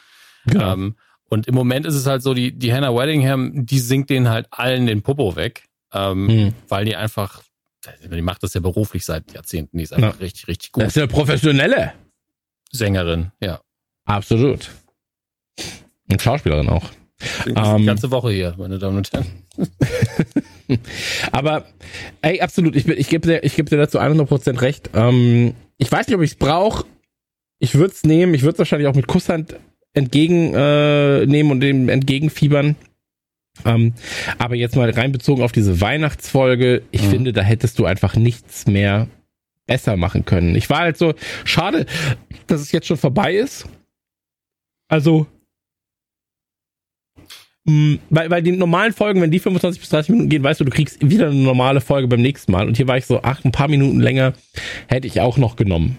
Genau. 0.47 0.73
Ähm, 0.73 0.97
und 1.29 1.49
im 1.49 1.55
Moment 1.55 1.87
ist 1.87 1.95
es 1.95 2.07
halt 2.07 2.23
so, 2.23 2.35
die, 2.35 2.53
die 2.53 2.73
Hannah 2.73 2.95
Weddingham, 2.95 3.65
die 3.65 3.79
singt 3.79 4.11
denen 4.11 4.29
halt 4.29 4.49
allen 4.51 4.87
den 4.87 5.03
Popo 5.03 5.35
weg, 5.35 5.65
ähm, 5.93 6.29
hm. 6.29 6.55
weil 6.69 6.85
die 6.85 6.95
einfach, 6.95 7.43
die 8.05 8.23
macht 8.23 8.43
das 8.43 8.53
ja 8.53 8.61
beruflich 8.61 9.05
seit 9.05 9.33
Jahrzehnten, 9.33 9.79
die 9.79 9.85
ist 9.85 9.95
einfach 9.95 10.15
ja. 10.15 10.21
richtig, 10.21 10.47
richtig 10.47 10.73
gut. 10.73 10.85
Das 10.85 10.95
ist 10.95 10.99
eine 10.99 11.09
professionelle 11.09 11.95
Sängerin, 12.71 13.33
ja. 13.41 13.61
Absolut. 14.05 14.71
Und 16.11 16.21
Schauspielerin 16.21 16.69
auch. 16.69 16.91
Die 17.47 17.51
ähm, 17.51 17.87
ganze 17.87 18.11
Woche 18.11 18.33
hier, 18.33 18.55
meine 18.59 18.79
Damen 18.79 18.99
und 18.99 19.13
Herren. 19.13 19.27
Aber, 21.33 21.67
ey, 22.23 22.41
absolut, 22.41 22.75
ich, 22.75 22.89
ich 22.89 23.09
gebe 23.09 23.29
dir, 23.29 23.45
ich 23.45 23.55
geb 23.55 23.69
dir 23.69 23.77
dazu 23.77 24.01
100% 24.01 24.61
recht. 24.61 24.91
Ähm, 24.95 25.55
ich 25.79 25.91
weiß 25.91 26.09
nicht, 26.09 26.17
ob 26.17 26.23
ich 26.23 26.33
es 26.33 26.37
brauche. 26.37 26.85
Ich 27.59 27.75
würde 27.75 27.93
es 27.95 28.03
nehmen. 28.03 28.35
Ich 28.35 28.43
würde 28.43 28.55
es 28.55 28.59
wahrscheinlich 28.59 28.89
auch 28.89 28.95
mit 28.95 29.07
Kusshand 29.07 29.57
entgegennehmen 29.95 31.51
äh, 31.51 31.53
und 31.53 31.61
dem 31.61 31.89
entgegenfiebern. 31.89 32.77
Ähm, 33.65 33.93
aber 34.39 34.55
jetzt 34.55 34.77
mal 34.77 34.91
reinbezogen 34.91 35.45
auf 35.45 35.53
diese 35.53 35.81
Weihnachtsfolge, 35.81 36.83
ich 36.91 37.03
mhm. 37.03 37.11
finde, 37.11 37.33
da 37.33 37.43
hättest 37.43 37.79
du 37.79 37.85
einfach 37.85 38.17
nichts 38.17 38.67
mehr 38.67 39.09
besser 39.67 39.97
machen 39.97 40.25
können. 40.25 40.57
Ich 40.57 40.71
war 40.71 40.81
halt 40.81 40.97
so, 40.97 41.15
schade, 41.45 41.87
dass 42.47 42.61
es 42.61 42.73
jetzt 42.73 42.87
schon 42.87 42.97
vorbei 42.97 43.35
ist. 43.35 43.67
Also, 44.93 45.27
mh, 47.65 47.73
mm, 47.73 47.99
weil, 48.11 48.29
weil 48.29 48.43
die 48.43 48.53
normalen 48.53 48.93
Folgen, 48.93 49.23
wenn 49.23 49.31
die 49.31 49.39
25 49.39 49.81
bis 49.81 49.89
30 49.89 50.11
Minuten 50.11 50.29
gehen, 50.29 50.43
weißt 50.43 50.61
du, 50.61 50.65
du 50.65 50.71
kriegst 50.71 50.99
wieder 51.01 51.29
eine 51.29 51.41
normale 51.41 51.81
Folge 51.81 52.09
beim 52.09 52.21
nächsten 52.21 52.53
Mal. 52.53 52.67
Und 52.67 52.77
hier 52.77 52.89
war 52.89 52.99
ich 52.99 53.07
so, 53.07 53.21
ach, 53.23 53.43
ein 53.43 53.53
paar 53.53 53.69
Minuten 53.69 54.01
länger 54.01 54.35
hätte 54.89 55.07
ich 55.07 55.23
auch 55.23 55.39
noch 55.39 55.57
genommen. 55.57 55.97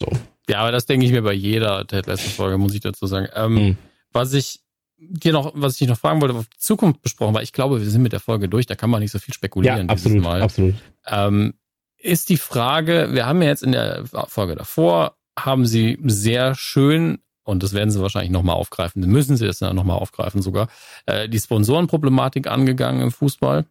So. 0.00 0.12
Ja, 0.48 0.60
aber 0.60 0.70
das 0.70 0.86
denke 0.86 1.04
ich 1.04 1.10
mir 1.10 1.22
bei 1.22 1.32
jeder 1.32 1.84
Ted 1.88 2.06
Lasso 2.06 2.28
Folge, 2.28 2.58
muss 2.58 2.74
ich 2.74 2.80
dazu 2.80 3.08
sagen. 3.08 3.26
Ähm, 3.34 3.56
hm. 3.56 3.76
Was 4.12 4.32
ich 4.32 4.60
dir 4.98 5.32
noch, 5.32 5.50
was 5.56 5.72
ich 5.72 5.78
dich 5.80 5.88
noch 5.88 5.98
fragen 5.98 6.20
wollte, 6.20 6.36
auf 6.36 6.46
die 6.46 6.58
Zukunft 6.58 7.02
besprochen 7.02 7.34
war, 7.34 7.42
ich 7.42 7.52
glaube, 7.52 7.80
wir 7.80 7.90
sind 7.90 8.02
mit 8.02 8.12
der 8.12 8.20
Folge 8.20 8.48
durch, 8.48 8.66
da 8.66 8.76
kann 8.76 8.88
man 8.88 9.00
nicht 9.00 9.10
so 9.10 9.18
viel 9.18 9.34
spekulieren. 9.34 9.88
Ja, 9.88 9.92
absolut, 9.92 10.22
Mal. 10.22 10.42
absolut. 10.42 10.76
Ähm, 11.08 11.54
ist 11.96 12.28
die 12.28 12.36
Frage, 12.36 13.08
wir 13.10 13.26
haben 13.26 13.42
ja 13.42 13.48
jetzt 13.48 13.64
in 13.64 13.72
der 13.72 14.04
Folge 14.28 14.54
davor, 14.54 15.16
haben 15.36 15.66
sie 15.66 15.98
sehr 16.04 16.54
schön 16.54 17.18
und 17.48 17.62
das 17.62 17.72
werden 17.72 17.90
sie 17.90 18.02
wahrscheinlich 18.02 18.30
nochmal 18.30 18.56
aufgreifen, 18.56 19.00
müssen 19.08 19.38
sie 19.38 19.46
das 19.46 19.58
dann 19.58 19.74
nochmal 19.74 19.96
aufgreifen 19.96 20.42
sogar, 20.42 20.68
äh, 21.06 21.28
die 21.28 21.38
Sponsorenproblematik 21.38 22.46
angegangen 22.46 23.00
im 23.00 23.10
Fußball. 23.10 23.64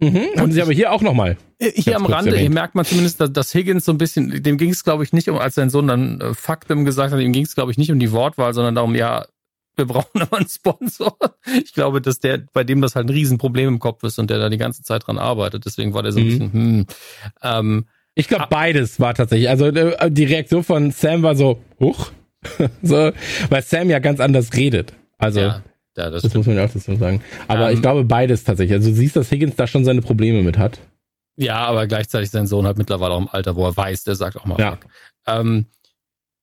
Mhm, 0.00 0.26
haben 0.36 0.52
sie 0.52 0.60
aber 0.60 0.72
hier 0.72 0.92
auch 0.92 1.02
nochmal. 1.02 1.38
Äh, 1.58 1.70
hier 1.70 1.96
am 1.96 2.04
Rande, 2.04 2.32
erwähnt. 2.32 2.40
hier 2.42 2.50
merkt 2.50 2.74
man 2.74 2.84
zumindest, 2.84 3.20
dass, 3.20 3.32
dass 3.32 3.54
Higgins 3.54 3.84
so 3.84 3.92
ein 3.92 3.98
bisschen, 3.98 4.42
dem 4.42 4.58
ging 4.58 4.70
es 4.70 4.82
glaube 4.82 5.04
ich 5.04 5.12
nicht 5.12 5.30
um, 5.30 5.38
als 5.38 5.54
sein 5.54 5.70
Sohn 5.70 5.86
dann 5.86 6.20
äh, 6.20 6.34
Faktum 6.34 6.84
gesagt 6.84 7.14
hat, 7.14 7.20
ihm 7.20 7.32
ging 7.32 7.44
es 7.44 7.54
glaube 7.54 7.70
ich 7.70 7.78
nicht 7.78 7.92
um 7.92 8.00
die 8.00 8.10
Wortwahl, 8.10 8.52
sondern 8.52 8.74
darum, 8.74 8.96
ja, 8.96 9.26
wir 9.76 9.84
brauchen 9.86 10.20
aber 10.20 10.38
einen 10.38 10.48
Sponsor. 10.48 11.16
Ich 11.62 11.74
glaube, 11.74 12.02
dass 12.02 12.18
der, 12.18 12.38
bei 12.52 12.64
dem 12.64 12.82
das 12.82 12.96
halt 12.96 13.06
ein 13.06 13.10
Riesenproblem 13.10 13.68
im 13.68 13.78
Kopf 13.78 14.02
ist 14.02 14.18
und 14.18 14.30
der 14.30 14.38
da 14.38 14.48
die 14.48 14.58
ganze 14.58 14.82
Zeit 14.82 15.06
dran 15.06 15.18
arbeitet. 15.18 15.64
Deswegen 15.64 15.94
war 15.94 16.02
der 16.02 16.10
so 16.10 16.18
ein 16.18 16.24
mhm. 16.24 16.30
bisschen, 16.30 16.52
hm. 16.52 16.86
Ähm, 17.42 17.86
ich 18.16 18.26
glaube, 18.28 18.46
beides 18.50 18.98
war 18.98 19.14
tatsächlich. 19.14 19.48
Also 19.48 19.66
äh, 19.66 20.10
die 20.10 20.24
Reaktion 20.24 20.64
von 20.64 20.90
Sam 20.90 21.22
war 21.22 21.36
so, 21.36 21.60
huch, 21.78 22.10
so, 22.82 23.12
weil 23.50 23.62
Sam 23.62 23.90
ja 23.90 23.98
ganz 23.98 24.20
anders 24.20 24.52
redet. 24.54 24.92
Also, 25.18 25.40
ja, 25.40 25.62
ja, 25.96 26.10
das, 26.10 26.22
das 26.22 26.34
muss 26.34 26.46
man 26.46 26.56
ja 26.56 26.64
auch 26.64 26.72
dazu 26.72 26.94
sagen. 26.96 27.22
Aber 27.48 27.66
um, 27.66 27.70
ich 27.70 27.76
ähm, 27.76 27.82
glaube 27.82 28.04
beides 28.04 28.44
tatsächlich. 28.44 28.74
Also 28.74 28.90
du 28.90 28.96
siehst, 28.96 29.16
dass 29.16 29.30
Higgins 29.30 29.56
da 29.56 29.66
schon 29.66 29.84
seine 29.84 30.02
Probleme 30.02 30.42
mit 30.42 30.58
hat. 30.58 30.78
Ja, 31.36 31.58
aber 31.66 31.86
gleichzeitig 31.86 32.30
sein 32.30 32.46
Sohn 32.46 32.66
hat 32.66 32.78
mittlerweile 32.78 33.14
auch 33.14 33.20
im 33.20 33.28
Alter, 33.28 33.56
wo 33.56 33.66
er 33.66 33.76
weiß, 33.76 34.04
der 34.04 34.14
sagt 34.14 34.36
auch 34.36 34.46
mal 34.46 34.58
ja. 34.58 34.78
Ähm, 35.26 35.66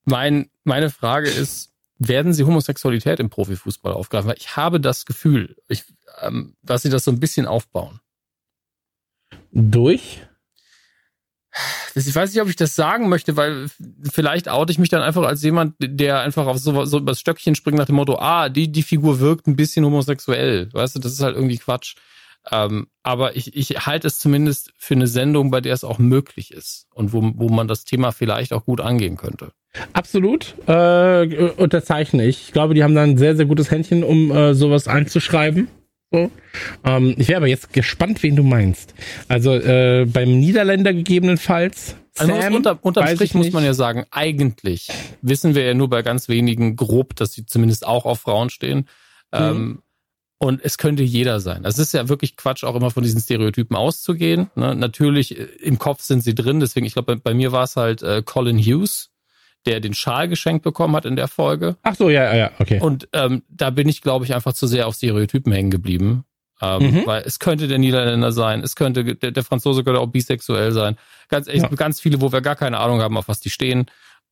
mein, 0.06 0.50
meine 0.64 0.90
Frage 0.90 1.30
ist, 1.30 1.72
werden 1.98 2.34
sie 2.34 2.44
Homosexualität 2.44 3.20
im 3.20 3.30
Profifußball 3.30 3.94
aufgreifen? 3.94 4.30
Weil 4.30 4.38
ich 4.38 4.56
habe 4.56 4.80
das 4.80 5.06
Gefühl, 5.06 5.56
ich, 5.68 5.84
ähm, 6.22 6.56
dass 6.62 6.84
sie 6.84 6.90
das 6.90 7.04
so 7.04 7.12
ein 7.12 7.20
bisschen 7.20 7.46
aufbauen. 7.46 8.00
Durch? 9.52 10.22
Ich 11.96 12.16
weiß 12.16 12.34
nicht, 12.34 12.42
ob 12.42 12.50
ich 12.50 12.56
das 12.56 12.76
sagen 12.76 13.10
möchte, 13.10 13.38
weil 13.38 13.68
vielleicht 14.12 14.50
oute 14.50 14.72
ich 14.72 14.80
mich 14.80 14.90
dann 14.90 15.02
einfach 15.02 15.24
als 15.24 15.44
jemand, 15.44 15.76
der 15.80 16.22
einfach 16.22 16.48
auf 16.48 16.58
so, 16.58 16.86
so 16.86 16.98
übers 16.98 17.20
Stöckchen 17.20 17.56
springt 17.56 17.78
nach 17.78 17.86
dem 17.86 17.96
Motto, 17.96 18.18
ah, 18.18 18.50
die, 18.50 18.72
die 18.72 18.84
Figur 18.84 19.20
wirkt 19.20 19.48
ein 19.48 19.56
bisschen 19.56 19.86
homosexuell. 19.86 20.70
Weißt 20.74 20.96
du, 20.96 21.00
das 21.00 21.14
ist 21.14 21.22
halt 21.22 21.36
irgendwie 21.36 21.58
Quatsch. 21.58 21.96
Ähm, 22.52 22.88
aber 23.04 23.36
ich, 23.38 23.56
ich 23.56 23.86
halte 23.86 24.08
es 24.08 24.20
zumindest 24.20 24.74
für 24.78 24.96
eine 24.96 25.08
Sendung, 25.08 25.50
bei 25.50 25.62
der 25.62 25.74
es 25.74 25.84
auch 25.84 25.98
möglich 25.98 26.52
ist 26.52 26.88
und 26.94 27.14
wo, 27.14 27.22
wo 27.36 27.48
man 27.48 27.68
das 27.68 27.86
Thema 27.86 28.12
vielleicht 28.12 28.52
auch 28.52 28.66
gut 28.66 28.82
angehen 28.82 29.16
könnte. 29.16 29.54
Absolut, 29.94 30.56
äh, 30.68 31.52
unterzeichne 31.58 32.26
ich. 32.26 32.48
Ich 32.48 32.52
glaube, 32.52 32.74
die 32.74 32.84
haben 32.84 32.96
da 32.96 33.04
ein 33.04 33.18
sehr, 33.18 33.36
sehr 33.36 33.46
gutes 33.46 33.72
Händchen, 33.72 34.04
um 34.04 34.30
äh, 34.32 34.54
sowas 34.54 34.88
einzuschreiben. 34.88 35.68
So. 36.14 36.32
Ähm, 36.84 37.16
ich 37.18 37.28
wäre 37.28 37.38
aber 37.38 37.48
jetzt 37.48 37.74
gespannt, 37.74 38.22
wen 38.22 38.36
du 38.36 38.44
meinst. 38.44 38.94
Also 39.28 39.56
äh, 39.56 40.06
beim 40.06 40.40
Niederländer 40.40 40.94
gegebenenfalls, 40.94 41.96
Also 42.18 42.40
Sam, 42.40 42.54
unter, 42.54 42.78
unterm 42.82 43.08
Strich 43.08 43.32
ich 43.32 43.34
muss 43.34 43.52
man 43.52 43.66
ja 43.66 43.74
sagen, 43.74 44.06
eigentlich 44.12 44.90
wissen 45.24 45.56
wir 45.56 45.66
ja 45.66 45.74
nur 45.74 45.90
bei 45.90 46.04
ganz 46.04 46.30
wenigen 46.30 46.76
grob, 46.76 47.16
dass 47.16 47.34
sie 47.34 47.48
zumindest 47.48 47.88
auch 47.88 48.06
auf 48.06 48.22
Frauen 48.22 48.52
stehen. 48.52 48.88
Mhm. 49.32 49.40
Ähm, 49.40 49.82
und 50.38 50.60
es 50.64 50.78
könnte 50.78 51.04
jeder 51.04 51.40
sein. 51.40 51.64
Es 51.66 51.80
ist 51.80 51.94
ja 51.94 52.10
wirklich 52.10 52.36
Quatsch, 52.36 52.64
auch 52.64 52.76
immer 52.76 52.92
von 52.92 53.02
diesen 53.02 53.22
Stereotypen 53.22 53.78
auszugehen. 53.78 54.52
Ne? 54.56 54.76
Natürlich, 54.76 55.40
äh, 55.40 55.46
im 55.62 55.80
Kopf 55.80 56.04
sind 56.04 56.24
sie 56.24 56.36
drin, 56.36 56.60
deswegen, 56.60 56.86
ich 56.86 56.94
glaube, 56.94 57.16
bei, 57.16 57.22
bei 57.32 57.34
mir 57.34 57.52
war 57.52 57.64
es 57.64 57.76
halt 57.76 58.04
äh, 58.04 58.22
Colin 58.24 58.60
Hughes, 58.60 59.10
der 59.66 59.80
den 59.80 59.94
Schal 59.94 60.28
geschenkt 60.28 60.64
bekommen 60.64 60.96
hat 60.96 61.06
in 61.06 61.16
der 61.16 61.28
Folge. 61.28 61.78
Ach 61.84 61.96
so, 61.96 62.10
ja, 62.10 62.36
ja, 62.36 62.52
okay. 62.60 62.80
Und 62.80 63.08
ähm, 63.14 63.44
da 63.50 63.70
bin 63.70 63.88
ich, 63.88 64.02
glaube 64.02 64.26
ich, 64.26 64.34
einfach 64.36 64.54
zu 64.54 64.68
sehr 64.68 64.88
auf 64.88 64.96
Stereotypen 64.96 65.52
hängen 65.54 65.72
geblieben. 65.72 66.26
Ähm, 66.62 66.82
Mhm. 66.82 67.02
Weil 67.06 67.24
es 67.26 67.40
könnte 67.40 67.68
der 67.68 67.78
Niederländer 67.80 68.32
sein, 68.32 68.62
es 68.62 68.76
könnte, 68.76 69.16
der, 69.16 69.32
der 69.32 69.44
Franzose 69.44 69.84
könnte 69.84 70.00
auch 70.00 70.08
bisexuell 70.08 70.72
sein. 70.72 70.98
Ganz 71.30 71.48
echt, 71.48 71.64
Ja. 71.64 71.70
ganz 71.70 72.00
viele, 72.00 72.22
wo 72.22 72.32
wir 72.32 72.42
gar 72.42 72.56
keine 72.56 72.80
Ahnung 72.80 73.02
haben, 73.02 73.18
auf 73.18 73.28
was 73.28 73.40
die 73.40 73.50
stehen. 73.50 73.86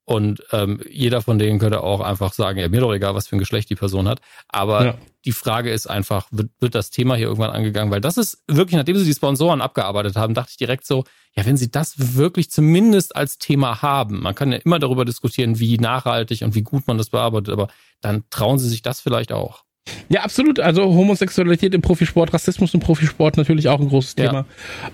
Und 0.04 0.44
ähm, 0.52 0.82
jeder 0.90 1.22
von 1.22 1.38
denen 1.38 1.60
könnte 1.60 1.82
auch 1.82 2.02
einfach 2.02 2.34
sagen, 2.34 2.60
ja, 2.60 2.68
mir 2.68 2.82
doch 2.82 2.94
egal, 2.94 3.14
was 3.16 3.28
für 3.28 3.36
ein 3.36 3.40
Geschlecht 3.40 3.70
die 3.70 3.76
Person 3.76 4.08
hat. 4.08 4.20
Aber 4.50 4.86
Ja. 4.86 4.98
die 5.26 5.32
Frage 5.32 5.72
ist 5.72 5.88
einfach, 5.88 6.28
wird, 6.32 6.50
wird 6.60 6.76
das 6.76 6.90
Thema 6.90 7.16
hier 7.16 7.28
irgendwann 7.28 7.52
angegangen? 7.52 7.92
Weil 7.92 8.02
das 8.02 8.18
ist 8.18 8.44
wirklich, 8.48 8.76
nachdem 8.78 8.98
sie 8.98 9.06
die 9.06 9.14
Sponsoren 9.14 9.62
abgearbeitet 9.62 10.16
haben, 10.16 10.34
dachte 10.34 10.50
ich 10.52 10.58
direkt 10.58 10.86
so, 10.86 11.04
ja, 11.36 11.46
wenn 11.46 11.56
sie 11.56 11.72
das 11.72 12.16
wirklich 12.16 12.50
zumindest 12.52 13.16
als 13.16 13.38
Thema 13.38 13.82
haben, 13.82 14.22
man 14.22 14.36
kann 14.36 14.52
ja 14.52 14.58
immer 14.58 14.80
darüber 14.80 15.06
diskutieren, 15.06 15.60
wie 15.60 15.78
nachhaltig 15.78 16.42
und 16.42 16.56
wie 16.56 16.64
gut 16.64 16.88
man 16.88 16.98
das 16.98 17.10
bearbeitet, 17.10 17.54
aber 17.54 17.68
dann 18.02 18.24
trauen 18.32 18.58
sie 18.60 18.68
sich 18.68 18.82
das 18.82 19.00
vielleicht 19.00 19.32
auch. 19.32 19.64
Ja, 20.10 20.22
absolut. 20.22 20.60
Also 20.60 20.84
Homosexualität 20.84 21.74
im 21.74 21.82
Profisport, 21.82 22.34
Rassismus 22.34 22.74
im 22.74 22.82
Profisport 22.82 23.38
natürlich 23.38 23.67
auch 23.67 23.80
ein 23.80 23.89
großes 23.89 24.15
Ja. 24.17 24.28
Thema. 24.28 24.46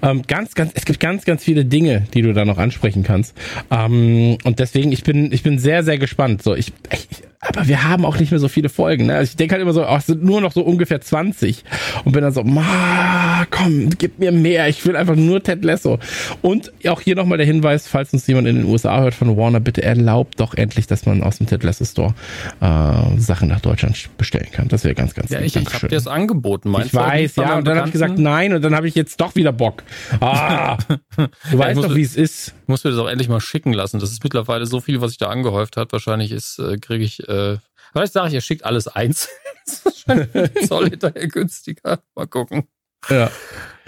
Ähm, 0.01 0.21
ganz, 0.27 0.53
ganz, 0.55 0.71
es 0.75 0.85
gibt 0.85 0.99
ganz, 0.99 1.25
ganz 1.25 1.43
viele 1.43 1.65
Dinge, 1.65 2.07
die 2.13 2.21
du 2.21 2.33
da 2.33 2.45
noch 2.45 2.57
ansprechen 2.57 3.03
kannst. 3.03 3.35
Ähm, 3.71 4.37
und 4.43 4.59
deswegen, 4.59 4.91
ich 4.91 5.03
bin, 5.03 5.31
ich 5.31 5.43
bin 5.43 5.59
sehr, 5.59 5.83
sehr 5.83 5.97
gespannt. 5.97 6.43
So, 6.43 6.55
ich, 6.55 6.71
ich 6.93 7.07
aber 7.39 7.67
wir 7.67 7.83
haben 7.83 8.03
auch 8.03 8.17
nicht 8.19 8.31
mehr 8.31 8.39
so 8.39 8.47
viele 8.47 8.69
Folgen. 8.69 9.07
Ne? 9.07 9.15
Also 9.15 9.29
ich 9.29 9.35
denke 9.35 9.53
halt 9.53 9.61
immer 9.61 9.73
so, 9.73 9.85
ach, 9.85 9.99
es 9.99 10.07
sind 10.07 10.23
nur 10.23 10.41
noch 10.41 10.51
so 10.51 10.61
ungefähr 10.61 11.01
20 11.01 11.63
und 12.03 12.11
bin 12.11 12.23
dann 12.23 12.33
so, 12.33 12.43
ma, 12.43 13.45
komm, 13.51 13.89
gib 13.97 14.17
mir 14.17 14.31
mehr. 14.31 14.67
Ich 14.67 14.83
will 14.85 14.95
einfach 14.95 15.15
nur 15.15 15.43
Ted 15.43 15.63
Lasso. 15.63 15.99
Und 16.41 16.71
auch 16.87 17.01
hier 17.01 17.15
nochmal 17.15 17.37
der 17.37 17.45
Hinweis, 17.45 17.87
falls 17.87 18.11
uns 18.11 18.25
jemand 18.25 18.47
in 18.47 18.55
den 18.55 18.65
USA 18.65 19.01
hört 19.01 19.13
von 19.13 19.37
Warner, 19.37 19.59
bitte 19.59 19.83
erlaubt 19.83 20.39
doch 20.39 20.55
endlich, 20.55 20.87
dass 20.87 21.05
man 21.05 21.21
aus 21.21 21.37
dem 21.37 21.45
Ted 21.45 21.63
Lasso 21.63 21.85
Store 21.85 22.15
äh, 22.59 23.19
Sachen 23.19 23.49
nach 23.49 23.61
Deutschland 23.61 24.09
bestellen 24.17 24.47
kann. 24.51 24.67
Das 24.67 24.83
wäre 24.83 24.95
ganz, 24.95 25.13
ganz 25.13 25.29
Ja, 25.29 25.39
ich, 25.39 25.55
ich 25.55 25.73
habe 25.73 25.89
dir 25.89 25.95
das 25.95 26.07
angeboten. 26.07 26.69
Meinst 26.69 26.87
Ich 26.87 26.93
weiß, 26.95 27.35
ja, 27.35 27.57
und 27.57 27.67
dann 27.67 27.77
habe 27.77 27.87
ich 27.87 27.93
gesagt 27.93 28.17
nein 28.17 28.53
und 28.53 28.63
dann 28.63 28.75
habe 28.75 28.87
ich 28.87 28.95
jetzt 28.95 29.21
doch 29.21 29.35
wieder 29.35 29.51
Bock. 29.51 29.83
Ah, 30.21 30.77
du 31.51 31.57
weißt 31.57 31.83
doch, 31.83 31.93
wie 31.93 32.01
es 32.01 32.15
ist. 32.15 32.55
Ich 32.63 32.67
muss 32.67 32.83
mir 32.83 32.91
das 32.91 32.99
auch 32.99 33.07
endlich 33.07 33.29
mal 33.29 33.39
schicken 33.39 33.73
lassen. 33.73 33.99
Das 33.99 34.11
ist 34.11 34.23
mittlerweile 34.23 34.65
so 34.65 34.79
viel, 34.81 35.01
was 35.01 35.11
sich 35.11 35.17
da 35.19 35.27
angehäuft 35.27 35.77
hat. 35.77 35.91
Wahrscheinlich 35.91 36.31
ist, 36.31 36.59
äh, 36.59 36.77
kriege 36.77 37.03
ich, 37.03 37.26
äh, 37.27 37.57
vielleicht 37.91 38.13
sage 38.13 38.29
ich, 38.29 38.33
er 38.35 38.41
schickt 38.41 38.65
alles 38.65 38.87
eins. 38.87 39.29
Zoll 40.67 40.89
hinterher 40.89 41.27
günstiger. 41.27 42.01
Mal 42.15 42.27
gucken. 42.27 42.67
Ja. 43.09 43.29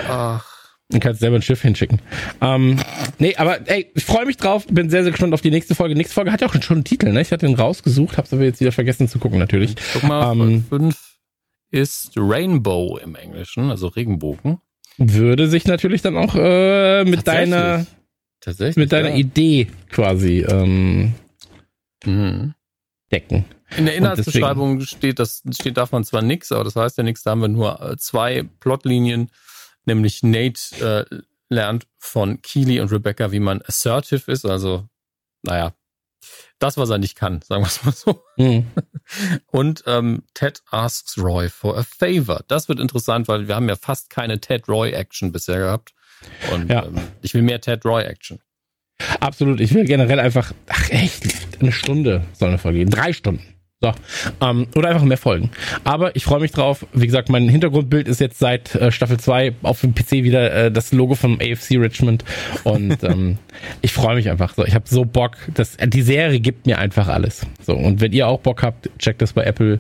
Ach, 0.08 0.46
Du 0.92 1.00
kannst 1.00 1.20
selber 1.20 1.36
ein 1.36 1.44
Schiff 1.44 1.62
hinschicken. 1.62 2.02
Ähm, 2.42 2.80
nee, 3.20 3.36
aber 3.36 3.60
ey, 3.70 3.92
ich 3.94 4.04
freue 4.04 4.26
mich 4.26 4.38
drauf, 4.38 4.66
bin 4.66 4.90
sehr, 4.90 5.04
sehr 5.04 5.12
gespannt 5.12 5.36
auf 5.36 5.42
die 5.42 5.52
nächste 5.52 5.76
Folge. 5.76 5.94
Nächste 5.94 6.16
Folge 6.16 6.32
hat 6.32 6.42
ja 6.42 6.48
auch 6.48 6.54
schon 6.64 6.78
einen 6.78 6.84
Titel, 6.84 7.12
ne? 7.12 7.22
Ich 7.22 7.32
hatte 7.32 7.46
den 7.46 7.54
rausgesucht, 7.54 8.18
hab's 8.18 8.34
aber 8.34 8.42
jetzt 8.44 8.60
wieder 8.60 8.72
vergessen 8.72 9.08
zu 9.08 9.20
gucken, 9.20 9.38
natürlich. 9.38 9.76
guck 9.94 10.02
mal, 10.02 10.32
Ähm, 10.32 10.66
Folge 10.68 10.86
5 10.86 11.18
ist 11.70 12.12
Rainbow 12.16 12.98
im 12.98 13.14
Englischen, 13.16 13.70
also 13.70 13.88
Regenbogen. 13.88 14.58
Würde 14.98 15.48
sich 15.48 15.66
natürlich 15.66 16.02
dann 16.02 16.18
auch 16.18 16.34
äh, 16.34 17.04
mit 17.06 17.28
deiner 17.28 17.86
Tatsächlich. 18.42 18.76
mit 18.78 18.92
deiner 18.92 19.10
ja. 19.10 19.16
Idee 19.16 19.68
quasi 19.92 20.40
ähm, 20.40 21.14
Mhm. 22.04 22.56
Decken. 23.12 23.46
In 23.78 23.86
der 23.86 23.96
Inhaltsbeschreibung 23.96 24.82
steht, 24.82 25.20
das 25.20 25.44
steht 25.52 25.78
davon 25.78 26.04
zwar 26.04 26.22
nichts, 26.22 26.52
aber 26.52 26.64
das 26.64 26.76
heißt 26.76 26.98
ja 26.98 27.04
nichts. 27.04 27.24
Da 27.24 27.32
haben 27.32 27.42
wir 27.42 27.48
nur 27.48 27.82
äh, 27.82 27.98
zwei 27.98 28.44
Plotlinien, 28.60 29.30
nämlich 29.86 30.24
Nate 30.24 31.06
äh, 31.12 31.16
lernt 31.50 31.88
von 31.98 32.42
Keely 32.42 32.80
und 32.80 32.92
Rebecca, 32.92 33.32
wie 33.32 33.40
man 33.40 33.62
assertive 33.64 34.32
ist. 34.32 34.46
Also, 34.46 34.88
naja, 35.44 35.74
das, 36.60 36.78
was 36.78 36.90
er 36.90 36.98
nicht 36.98 37.16
kann, 37.16 37.42
sagen 37.42 37.64
wir 37.64 37.68
es 37.68 37.84
mal 37.84 37.94
so. 37.94 38.24
Mhm. 38.38 38.68
Und 39.48 39.84
ähm, 39.88 40.24
Ted 40.34 40.62
asks 40.70 41.18
Roy 41.18 41.50
for 41.50 41.78
a 41.78 41.84
favor. 41.84 42.44
Das 42.48 42.68
wird 42.68 42.80
interessant, 42.80 43.28
weil 43.28 43.48
wir 43.48 43.56
haben 43.56 43.70
ja 43.70 43.76
fast 43.78 44.10
keine 44.10 44.40
Ted 44.42 44.68
Roy 44.68 44.92
Action 44.92 45.32
bisher 45.32 45.60
gehabt. 45.60 45.94
Und 46.52 46.70
Ja. 46.70 46.86
ähm, 46.86 47.00
ich 47.22 47.34
will 47.34 47.42
mehr 47.42 47.62
Ted 47.62 47.86
Roy 47.86 48.04
Action. 48.04 48.40
Absolut. 49.20 49.60
Ich 49.60 49.74
will 49.74 49.86
generell 49.86 50.20
einfach, 50.20 50.54
ach 50.68 50.90
echt, 50.90 51.24
eine 51.60 51.72
Stunde 51.72 52.24
soll 52.34 52.50
eine 52.50 52.58
Folge 52.58 52.80
gehen. 52.80 52.90
Drei 52.90 53.14
Stunden. 53.14 53.44
So. 53.82 53.94
Ähm, 54.42 54.68
oder 54.76 54.90
einfach 54.90 55.04
mehr 55.04 55.18
Folgen. 55.18 55.52
Aber 55.86 56.14
ich 56.16 56.26
freue 56.26 56.42
mich 56.42 56.52
drauf. 56.52 56.86
Wie 56.92 57.06
gesagt, 57.06 57.30
mein 57.30 57.48
Hintergrundbild 57.48 58.10
ist 58.10 58.20
jetzt 58.20 58.38
seit 58.38 58.76
äh, 58.76 58.92
Staffel 58.92 59.20
2 59.20 59.56
auf 59.64 59.80
dem 59.80 59.96
PC 59.96 60.12
wieder 60.24 60.54
äh, 60.54 60.72
das 60.72 60.92
Logo 60.92 61.16
vom 61.16 61.40
AFC 61.40 61.78
Richmond. 61.78 62.26
Und 62.66 63.02
ähm, 63.04 63.38
ich 63.82 63.94
freue 63.94 64.16
mich 64.16 64.30
einfach 64.30 64.54
so. 64.54 64.66
Ich 64.66 64.76
habe 64.76 64.86
so 64.88 65.06
Bock. 65.06 65.38
Das, 65.54 65.78
äh, 65.78 65.88
die 65.88 66.02
Serie 66.02 66.42
gibt 66.42 66.66
mir 66.66 66.78
einfach 66.78 67.08
alles. 67.08 67.46
So. 67.66 67.74
Und 67.74 68.02
wenn 68.02 68.12
ihr 68.12 68.28
auch 68.28 68.42
Bock 68.42 68.64
habt, 68.64 68.90
checkt 69.00 69.22
das 69.22 69.32
bei 69.32 69.44
Apple 69.46 69.80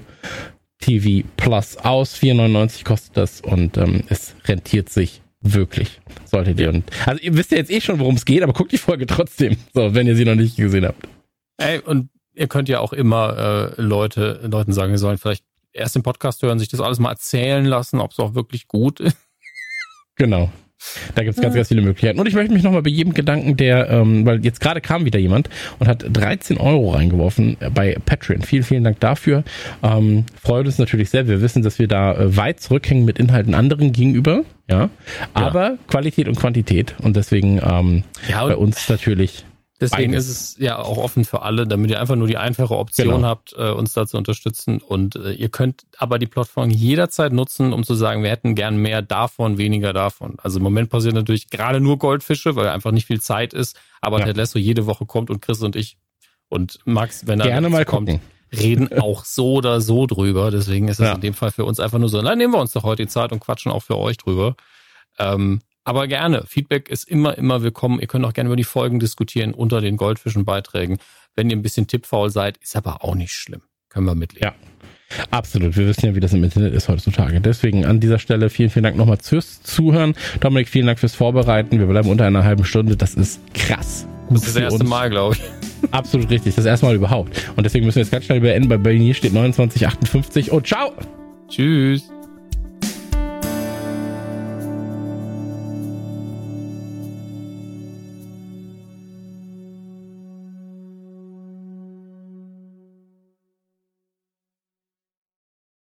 TV 0.79 1.27
Plus 1.35 1.75
aus. 1.75 2.15
4,99 2.15 2.85
kostet 2.85 3.17
das 3.17 3.41
und 3.41 3.77
ähm, 3.77 4.03
es 4.07 4.33
rentiert 4.45 4.87
sich 4.89 5.21
wirklich. 5.41 5.99
Solltet 6.25 6.59
ihr. 6.59 6.69
Und, 6.69 6.85
also 7.05 7.21
ihr 7.21 7.35
wisst 7.35 7.51
ja 7.51 7.57
jetzt 7.57 7.71
eh 7.71 7.81
schon, 7.81 7.99
worum 7.99 8.15
es 8.15 8.25
geht, 8.25 8.43
aber 8.43 8.53
guckt 8.53 8.71
die 8.71 8.77
Folge 8.77 9.05
trotzdem. 9.05 9.57
So, 9.73 9.93
wenn 9.93 10.07
ihr 10.07 10.15
sie 10.15 10.25
noch 10.25 10.35
nicht 10.35 10.57
gesehen 10.57 10.85
habt. 10.85 11.07
Ey, 11.57 11.79
und 11.79 12.09
ihr 12.33 12.47
könnt 12.47 12.69
ja 12.69 12.79
auch 12.79 12.93
immer 12.93 13.73
äh, 13.77 13.81
Leute, 13.81 14.41
Leuten 14.49 14.73
sagen, 14.73 14.91
wir 14.91 14.99
sollen 14.99 15.17
vielleicht 15.17 15.43
erst 15.73 15.95
den 15.95 16.03
Podcast 16.03 16.41
hören, 16.41 16.59
sich 16.59 16.69
das 16.69 16.79
alles 16.79 16.99
mal 16.99 17.11
erzählen 17.11 17.65
lassen, 17.65 17.99
ob 17.99 18.11
es 18.11 18.19
auch 18.19 18.33
wirklich 18.33 18.67
gut 18.67 18.99
ist. 18.99 19.17
Genau. 20.15 20.51
Da 21.13 21.23
gibt's 21.23 21.41
ganz, 21.41 21.55
ganz 21.55 21.67
viele 21.67 21.81
Möglichkeiten. 21.81 22.19
Und 22.19 22.27
ich 22.27 22.33
möchte 22.33 22.53
mich 22.53 22.63
nochmal 22.63 22.81
bei 22.81 22.89
jedem 22.89 23.13
Gedanken, 23.13 23.57
der, 23.57 23.89
ähm, 23.89 24.25
weil 24.25 24.43
jetzt 24.45 24.61
gerade 24.61 24.79
kam 24.79 25.03
wieder 25.03 25.19
jemand 25.19 25.49
und 25.77 25.87
hat 25.87 26.05
13 26.09 26.57
Euro 26.57 26.91
reingeworfen 26.91 27.57
bei 27.73 27.97
Patreon. 28.05 28.41
Vielen, 28.41 28.63
vielen 28.63 28.83
Dank 28.85 28.99
dafür. 28.99 29.43
Ähm, 29.83 30.25
freut 30.41 30.65
uns 30.65 30.77
natürlich 30.77 31.09
sehr. 31.09 31.27
Wir 31.27 31.41
wissen, 31.41 31.63
dass 31.63 31.79
wir 31.79 31.87
da 31.87 32.13
äh, 32.13 32.37
weit 32.37 32.61
zurückhängen 32.61 33.03
mit 33.03 33.19
Inhalten 33.19 33.53
anderen 33.55 33.91
gegenüber. 33.91 34.43
Ja. 34.69 34.89
Aber 35.33 35.77
Qualität 35.87 36.27
und 36.27 36.35
Quantität. 36.39 36.95
Und 37.01 37.15
deswegen 37.15 37.59
ähm, 37.63 38.03
Ja, 38.29 38.45
bei 38.45 38.55
uns 38.55 38.87
natürlich. 38.89 39.45
Deswegen 39.81 40.11
Beides. 40.11 40.27
ist 40.27 40.41
es 40.41 40.57
ja 40.59 40.77
auch 40.77 40.97
offen 40.97 41.23
für 41.23 41.41
alle, 41.41 41.65
damit 41.65 41.89
ihr 41.89 42.01
einfach 42.01 42.17
nur 42.17 42.27
die 42.27 42.35
einfache 42.35 42.75
Option 42.77 43.07
Genau. 43.15 43.27
habt, 43.27 43.53
äh, 43.57 43.69
uns 43.71 43.93
da 43.93 44.05
zu 44.05 44.17
unterstützen. 44.17 44.79
Und 44.81 45.15
äh, 45.15 45.31
ihr 45.31 45.47
könnt 45.47 45.83
aber 45.97 46.19
die 46.19 46.27
Plattform 46.27 46.69
jederzeit 46.69 47.31
nutzen, 47.31 47.71
um 47.71 47.83
zu 47.85 47.93
sagen, 47.95 48.21
wir 48.21 48.29
hätten 48.29 48.55
gern 48.55 48.75
mehr 48.77 49.01
davon, 49.01 49.57
weniger 49.57 49.93
davon. 49.93 50.35
Also 50.43 50.57
im 50.57 50.63
Moment 50.63 50.89
passiert 50.89 51.15
natürlich 51.15 51.49
gerade 51.49 51.79
nur 51.79 51.97
Goldfische, 51.97 52.57
weil 52.57 52.67
einfach 52.67 52.91
nicht 52.91 53.07
viel 53.07 53.21
Zeit 53.21 53.53
ist. 53.53 53.79
Aber 54.01 54.19
Ja. 54.19 54.25
Ted 54.25 54.35
Lasso 54.37 54.59
jede 54.59 54.85
Woche 54.85 55.05
kommt 55.05 55.29
und 55.29 55.41
Chris 55.41 55.61
und 55.61 55.77
ich 55.77 55.97
und 56.49 56.79
Max, 56.85 57.25
wenn 57.25 57.39
er 57.39 57.45
Gerne 57.47 57.69
mal 57.69 57.85
kommt, 57.85 58.09
gucken. 58.09 58.21
Reden 58.51 58.89
auch 58.99 59.25
so 59.25 59.53
oder 59.53 59.81
so 59.81 60.05
drüber. 60.07 60.51
Deswegen 60.51 60.87
ist 60.87 60.99
es 60.99 61.05
Ja. 61.07 61.13
in 61.15 61.21
dem 61.21 61.33
Fall 61.33 61.51
für 61.51 61.65
uns 61.65 61.79
einfach 61.79 61.99
nur 61.99 62.09
so, 62.09 62.21
na, 62.21 62.35
nehmen 62.35 62.53
wir 62.53 62.59
uns 62.59 62.71
doch 62.73 62.83
heute 62.83 63.03
die 63.03 63.09
Zeit 63.09 63.31
und 63.31 63.39
quatschen 63.39 63.71
auch 63.71 63.83
für 63.83 63.97
euch 63.97 64.17
drüber. 64.17 64.55
Ähm, 65.17 65.61
aber 65.83 66.07
gerne. 66.07 66.43
Feedback 66.47 66.89
ist 66.89 67.07
immer, 67.07 67.37
immer 67.37 67.61
willkommen. 67.63 67.99
Ihr 67.99 68.07
könnt 68.07 68.25
auch 68.25 68.33
gerne 68.33 68.47
über 68.49 68.55
die 68.57 68.63
Folgen 68.63 68.99
diskutieren 68.99 69.53
unter 69.53 69.81
den 69.81 69.97
Goldfischen-Beiträgen. 69.97 70.99
Wenn 71.35 71.49
ihr 71.49 71.55
ein 71.55 71.61
bisschen 71.61 71.87
tippfaul 71.87 72.29
seid, 72.29 72.57
ist 72.57 72.75
aber 72.75 73.03
auch 73.03 73.15
nicht 73.15 73.31
schlimm. 73.31 73.61
Können 73.89 74.05
wir 74.05 74.13
mitleben. 74.15 74.45
Ja. 74.49 74.53
Absolut. 75.31 75.75
Wir 75.75 75.87
wissen 75.87 76.05
ja, 76.05 76.13
wie 76.13 76.19
das 76.19 76.33
im 76.33 76.43
Internet 76.43 76.73
ist 76.75 76.87
heutzutage. 76.87 77.41
Deswegen 77.41 77.85
an 77.85 77.99
dieser 77.99 78.19
Stelle 78.19 78.51
vielen, 78.51 78.69
vielen 78.69 78.83
Dank 78.83 78.95
nochmal 78.97 79.17
fürs 79.19 79.63
Zuhören. 79.63 80.13
Dominik, 80.39 80.69
vielen 80.69 80.85
Dank 80.85 80.99
fürs 80.99 81.15
Vorbereiten. 81.15 81.79
Wir 81.79 81.87
bleiben 81.87 82.09
unter 82.09 82.25
einer 82.25 82.43
halben 82.43 82.63
Stunde. 82.65 82.95
Das 82.95 83.15
ist 83.15 83.39
krass. 83.55 84.05
Das 84.29 84.43
ist 84.43 84.55
das 84.55 84.63
erste. 84.63 84.83
Mal, 84.83 85.09
glaube 85.09 85.35
ich. 85.35 85.91
Absolut 85.91 86.29
richtig. 86.29 86.55
Das 86.55 86.65
erste 86.65 86.85
Mal 86.85 86.95
überhaupt. 86.95 87.31
Und 87.55 87.63
deswegen 87.63 87.85
müssen 87.85 87.97
wir 87.97 88.03
jetzt 88.03 88.11
ganz 88.11 88.25
schnell 88.25 88.41
beenden. 88.41 88.69
Bei 88.69 88.77
Berlin 88.77 89.13
steht 89.13 89.33
29,58. 89.33 90.49
Und 90.49 90.67
ciao! 90.67 90.91
Tschüss. 91.49 92.09